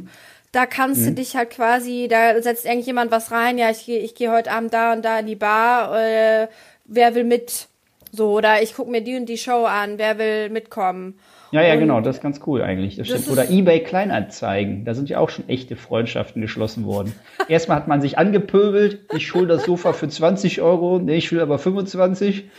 [0.52, 4.16] Da kannst du dich halt quasi, da setzt irgendjemand was rein, ja, ich gehe ich
[4.16, 6.48] geh heute Abend da und da in die Bar, äh,
[6.86, 7.68] wer will mit?
[8.12, 11.20] So, oder ich guck mir die und die Show an, wer will mitkommen?
[11.52, 12.96] Ja, ja, Und- genau, das ist ganz cool eigentlich.
[12.98, 13.30] Das Das.
[13.30, 17.14] Oder eBay Kleinanzeigen, da sind ja auch schon echte Freundschaften geschlossen worden.
[17.48, 21.40] Erstmal hat man sich angepöbelt, ich schul das Sofa für 20 Euro, nee, ich will
[21.40, 22.50] aber 25.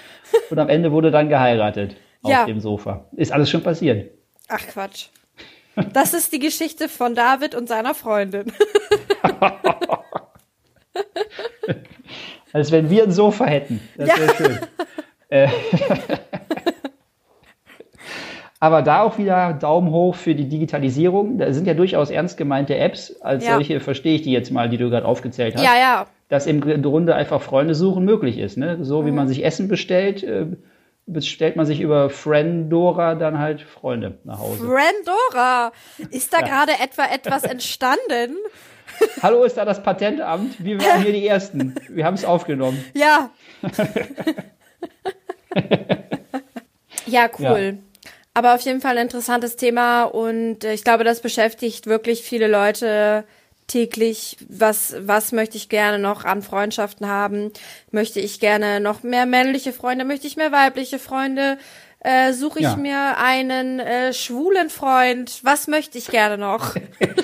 [0.50, 2.40] Und am Ende wurde dann geheiratet Ja.
[2.40, 3.06] auf dem Sofa.
[3.16, 4.10] Ist alles schon passiert.
[4.48, 5.06] Ach Quatsch.
[5.92, 8.52] Das ist die Geschichte von David und seiner Freundin.
[12.52, 13.80] Als wenn wir ein Sofa hätten.
[13.96, 14.18] Das Ja.
[14.18, 14.58] wäre schön.
[15.28, 15.48] Äh,
[18.62, 21.38] Aber da auch wieder Daumen hoch für die Digitalisierung.
[21.38, 23.16] Da sind ja durchaus ernst gemeinte Apps.
[23.22, 23.54] Als Ja.
[23.54, 25.64] solche verstehe ich die jetzt mal, die du gerade aufgezählt hast.
[25.64, 26.06] Ja, ja.
[26.28, 28.58] Dass im Grunde einfach Freunde suchen möglich ist.
[28.58, 28.84] Ne?
[28.84, 29.06] So Mhm.
[29.06, 30.44] wie man sich Essen bestellt, äh,
[31.06, 34.58] bestellt man sich über Friendora dann halt Freunde nach Hause.
[34.62, 35.72] Brandora,
[36.10, 38.36] ist da gerade etwa etwas entstanden?
[39.22, 40.62] Hallo, ist da das Patentamt?
[40.62, 41.74] Wir waren hier die Ersten.
[41.88, 42.84] Wir haben es aufgenommen.
[42.92, 43.30] Ja.
[47.06, 47.78] ja, cool.
[48.34, 52.46] Aber auf jeden Fall ein interessantes Thema und äh, ich glaube, das beschäftigt wirklich viele
[52.46, 53.24] Leute
[53.66, 54.36] täglich.
[54.48, 57.52] Was, was möchte ich gerne noch an Freundschaften haben?
[57.90, 60.04] Möchte ich gerne noch mehr männliche Freunde?
[60.04, 61.58] Möchte ich mehr weibliche Freunde?
[62.00, 62.76] Äh, Suche ich Ja.
[62.76, 65.40] mir einen äh, schwulen Freund?
[65.42, 66.74] Was möchte ich gerne noch?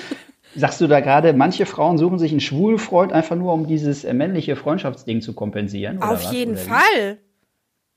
[0.55, 4.03] Sagst du da gerade, manche Frauen suchen sich einen schwulen Freund einfach nur, um dieses
[4.03, 6.01] äh, männliche Freundschaftsding zu kompensieren?
[6.01, 6.31] auf was?
[6.31, 6.57] jeden?
[6.57, 7.17] Fall.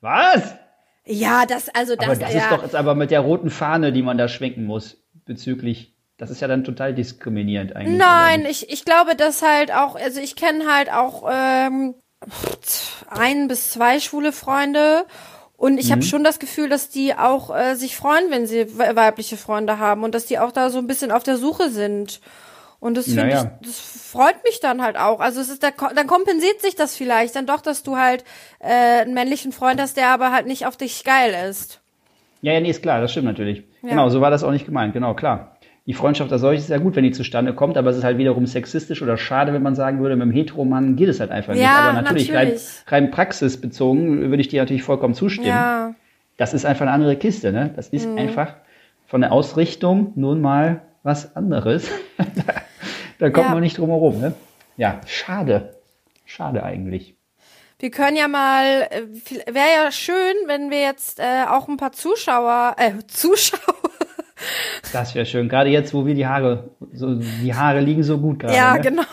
[0.00, 0.54] Was?
[1.06, 2.40] Ja, das, also das, aber das ja.
[2.40, 5.94] ist doch jetzt aber mit der roten Fahne, die man da schwenken muss, bezüglich.
[6.18, 7.98] Das ist ja dann total diskriminierend eigentlich.
[7.98, 11.94] Nein, ich, ich glaube, dass halt auch, also ich kenne halt auch ähm,
[13.08, 15.06] ein bis zwei schwule Freunde
[15.56, 15.92] und ich Mhm.
[15.92, 19.78] habe schon das Gefühl, dass die auch äh, sich freuen, wenn sie we- weibliche Freunde
[19.78, 22.20] haben und dass die auch da so ein bisschen auf der Suche sind.
[22.80, 23.52] Und das finde Naja.
[23.60, 25.20] ich, das freut mich dann halt auch.
[25.20, 28.24] Also es ist, da, dann kompensiert sich das vielleicht dann doch, dass du halt
[28.58, 31.80] äh, einen männlichen Freund hast, der aber halt nicht auf dich geil ist.
[32.42, 33.64] Ja, ja, nee, ist klar, das stimmt natürlich.
[33.82, 35.56] Genau, so war das auch nicht gemeint, genau, klar.
[35.86, 38.16] die Freundschaft als solches ist ja gut, wenn die zustande kommt, aber es ist halt
[38.16, 41.52] wiederum sexistisch oder schade, wenn man sagen würde, mit einem Heteromann geht es halt einfach
[41.52, 41.62] nicht.
[41.62, 42.60] Ja, Aber natürlich, natürlich.
[42.86, 45.48] Rein, rein praxisbezogen würde ich dir natürlich vollkommen zustimmen.
[45.48, 45.94] Ja.
[46.38, 47.70] Das ist einfach eine andere Kiste, ne?
[47.76, 47.98] Das Mhm.
[47.98, 48.54] ist einfach
[49.06, 51.88] von der Ausrichtung nun mal was anderes.
[53.20, 53.52] da kommt Ja.
[53.52, 54.34] man nicht drum herum, ne?
[54.76, 55.76] Ja, schade.
[56.26, 57.14] Schade eigentlich.
[57.78, 58.88] Wir können ja mal,
[59.46, 63.74] wäre ja schön, wenn wir jetzt äh, auch ein paar Zuschauer, äh, Zuschauer,
[64.92, 65.48] Das wäre schön.
[65.48, 68.54] Gerade jetzt, wo wir die Haare, so, die Haare liegen so gut gerade.
[68.54, 68.80] ja ne?
[68.80, 69.04] genau,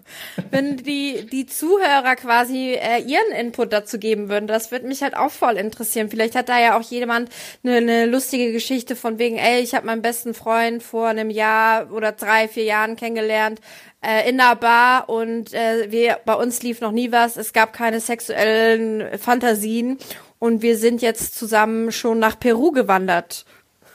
[0.50, 5.16] wenn die die Zuhörer quasi äh, ihren Input dazu geben würden, das würde mich halt
[5.16, 6.08] auch voll interessieren.
[6.08, 7.30] Vielleicht hat da ja auch jemand
[7.64, 11.92] eine, eine lustige Geschichte von wegen, ey, ich habe meinen besten Freund vor einem Jahr
[11.92, 13.60] oder drei, vier Jahren kennengelernt
[14.06, 17.36] äh, in einer Bar und äh, wir bei uns lief noch nie was.
[17.36, 19.98] Es gab keine sexuellen Fantasien
[20.38, 23.44] und wir sind jetzt zusammen schon nach Peru gewandert.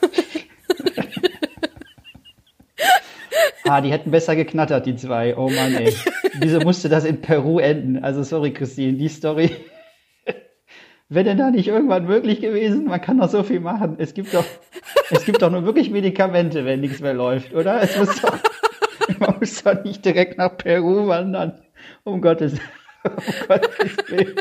[3.65, 5.38] Ah, die hätten besser geknattert, die zwei.
[5.38, 5.93] Oh Mann, ey.
[6.39, 8.03] Wieso musste das in Peru enden?
[8.03, 9.55] Also sorry, Christine, die Story.
[11.07, 12.86] Wäre denn da nicht irgendwann möglich gewesen?
[12.86, 13.95] Man kann doch so viel machen.
[13.97, 14.45] Es gibt doch,
[15.09, 17.82] es gibt doch nur wirklich Medikamente, wenn nichts mehr läuft, oder?
[17.82, 18.38] Es muss doch,
[19.19, 21.61] man muss doch nicht direkt nach Peru wandern.
[22.03, 22.53] Um Gottes,
[23.03, 24.36] um Gottes Willen.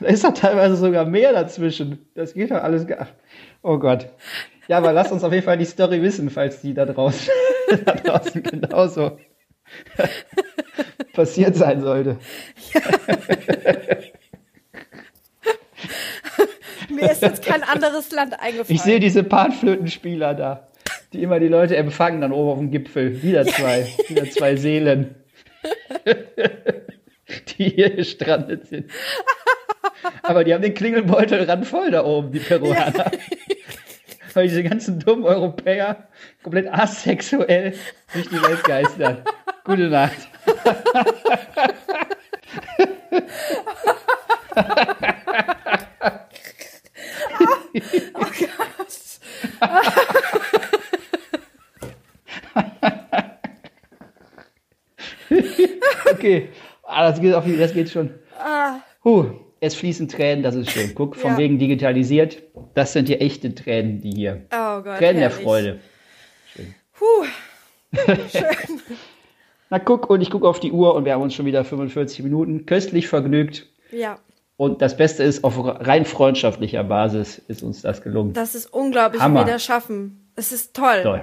[0.00, 2.06] Da ist doch teilweise sogar mehr dazwischen.
[2.14, 3.08] Das geht doch alles gar.
[3.62, 4.08] Oh Gott.
[4.68, 7.28] Ja, aber lasst uns auf jeden Fall die Story wissen, falls die da draußen,
[7.84, 9.18] da draußen genauso
[11.12, 12.18] passiert sein sollte.
[16.88, 18.66] Mir ist jetzt kein anderes Land eingefallen.
[18.68, 20.68] Ich sehe diese Panflötenspieler da,
[21.12, 23.22] die immer die Leute empfangen, dann oben auf dem Gipfel.
[23.22, 25.14] Wieder zwei, wieder zwei Seelen,
[27.48, 28.90] die hier gestrandet sind.
[30.22, 33.10] Aber die haben den Klingelbeutel randvoll da oben, die Peruaner.
[34.34, 36.08] Weil diese ganzen dummen Europäer
[36.42, 37.74] komplett asexuell
[38.12, 39.18] durch die Welt geistern.
[39.64, 40.28] Gute Nacht.
[56.12, 56.48] Okay,
[56.84, 58.10] ah, das, geht auf, das geht schon.
[59.04, 59.26] Huh,
[59.60, 60.94] es fließen Tränen, das ist schön.
[60.94, 61.38] Guck, von Ja.
[61.38, 62.42] wegen digitalisiert.
[62.74, 64.42] Das sind die echten Tränen, die hier.
[64.52, 64.98] Oh Gott.
[64.98, 65.44] Tränen der herrlich.
[65.44, 65.80] Freude.
[66.92, 67.24] Puh.
[69.70, 72.22] Na guck, und ich gucke auf die Uhr und wir haben uns schon wieder 45
[72.22, 73.66] Minuten köstlich vergnügt.
[73.90, 74.18] Ja,
[74.56, 78.32] Und das Beste ist, auf rein freundschaftlicher Basis ist uns das gelungen.
[78.32, 79.42] das ist unglaublich, Hammer.
[79.42, 80.28] wie wir das schaffen.
[80.36, 81.00] Es ist toll.
[81.02, 81.22] Toll.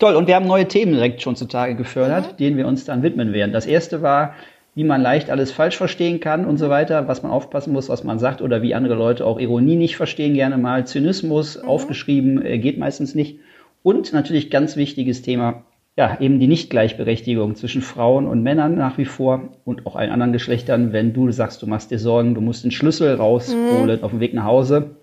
[0.00, 3.32] Toll, und wir haben neue Themen direkt schon zutage gefördert, denen wir uns dann widmen
[3.32, 3.52] werden.
[3.52, 4.34] Das erste war,
[4.74, 8.04] wie man leicht alles falsch verstehen kann und so weiter, was man aufpassen muss, was
[8.04, 10.86] man sagt oder wie andere Leute auch Ironie nicht verstehen gerne mal.
[10.86, 13.40] Zynismus, aufgeschrieben, äh, geht meistens nicht.
[13.82, 15.64] Und natürlich ganz wichtiges Thema,
[15.96, 20.32] ja, eben die Nichtgleichberechtigung zwischen Frauen und Männern nach wie vor und auch allen anderen
[20.32, 20.92] Geschlechtern.
[20.92, 24.34] Wenn du sagst, du machst dir Sorgen, du musst den Schlüssel rausholen auf dem Weg
[24.34, 24.96] nach Hause,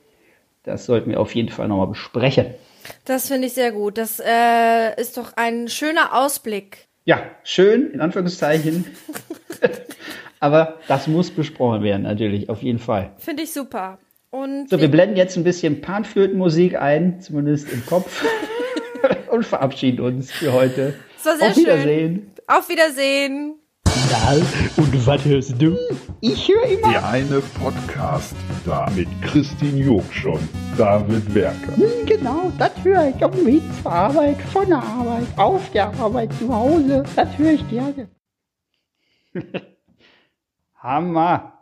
[0.64, 2.48] das sollten wir auf jeden Fall nochmal besprechen.
[3.06, 3.98] Das finde ich sehr gut.
[3.98, 6.87] Das äh, ist doch ein schöner Ausblick.
[7.08, 8.84] Ja, schön, in Anführungszeichen.
[10.42, 13.12] Aber das muss besprochen werden, natürlich, auf jeden Fall.
[13.18, 13.98] Finde ich super.
[14.30, 18.26] Und So, wir blenden jetzt ein bisschen Panflötenmusik ein, zumindest im Kopf.
[19.32, 20.96] und verabschieden uns für heute.
[21.18, 22.16] Es war sehr Auf Wiedersehen.
[22.16, 22.32] schön.
[22.48, 23.56] Auf Wiedersehen.
[24.10, 24.34] Na,
[24.78, 25.76] und was hörst du?
[26.22, 26.90] Ich höre immer.
[26.92, 28.36] Der eine Podcast
[28.66, 30.48] da mit Christine Jurksch und
[30.78, 31.76] David Werker.
[31.76, 35.88] Hm, Genau, das höre ich auf dem Weg zur Arbeit, von der Arbeit, auf der
[36.00, 37.04] Arbeit, zu Hause.
[37.16, 38.10] Das höre ich gerne.
[40.76, 41.54] Hammer.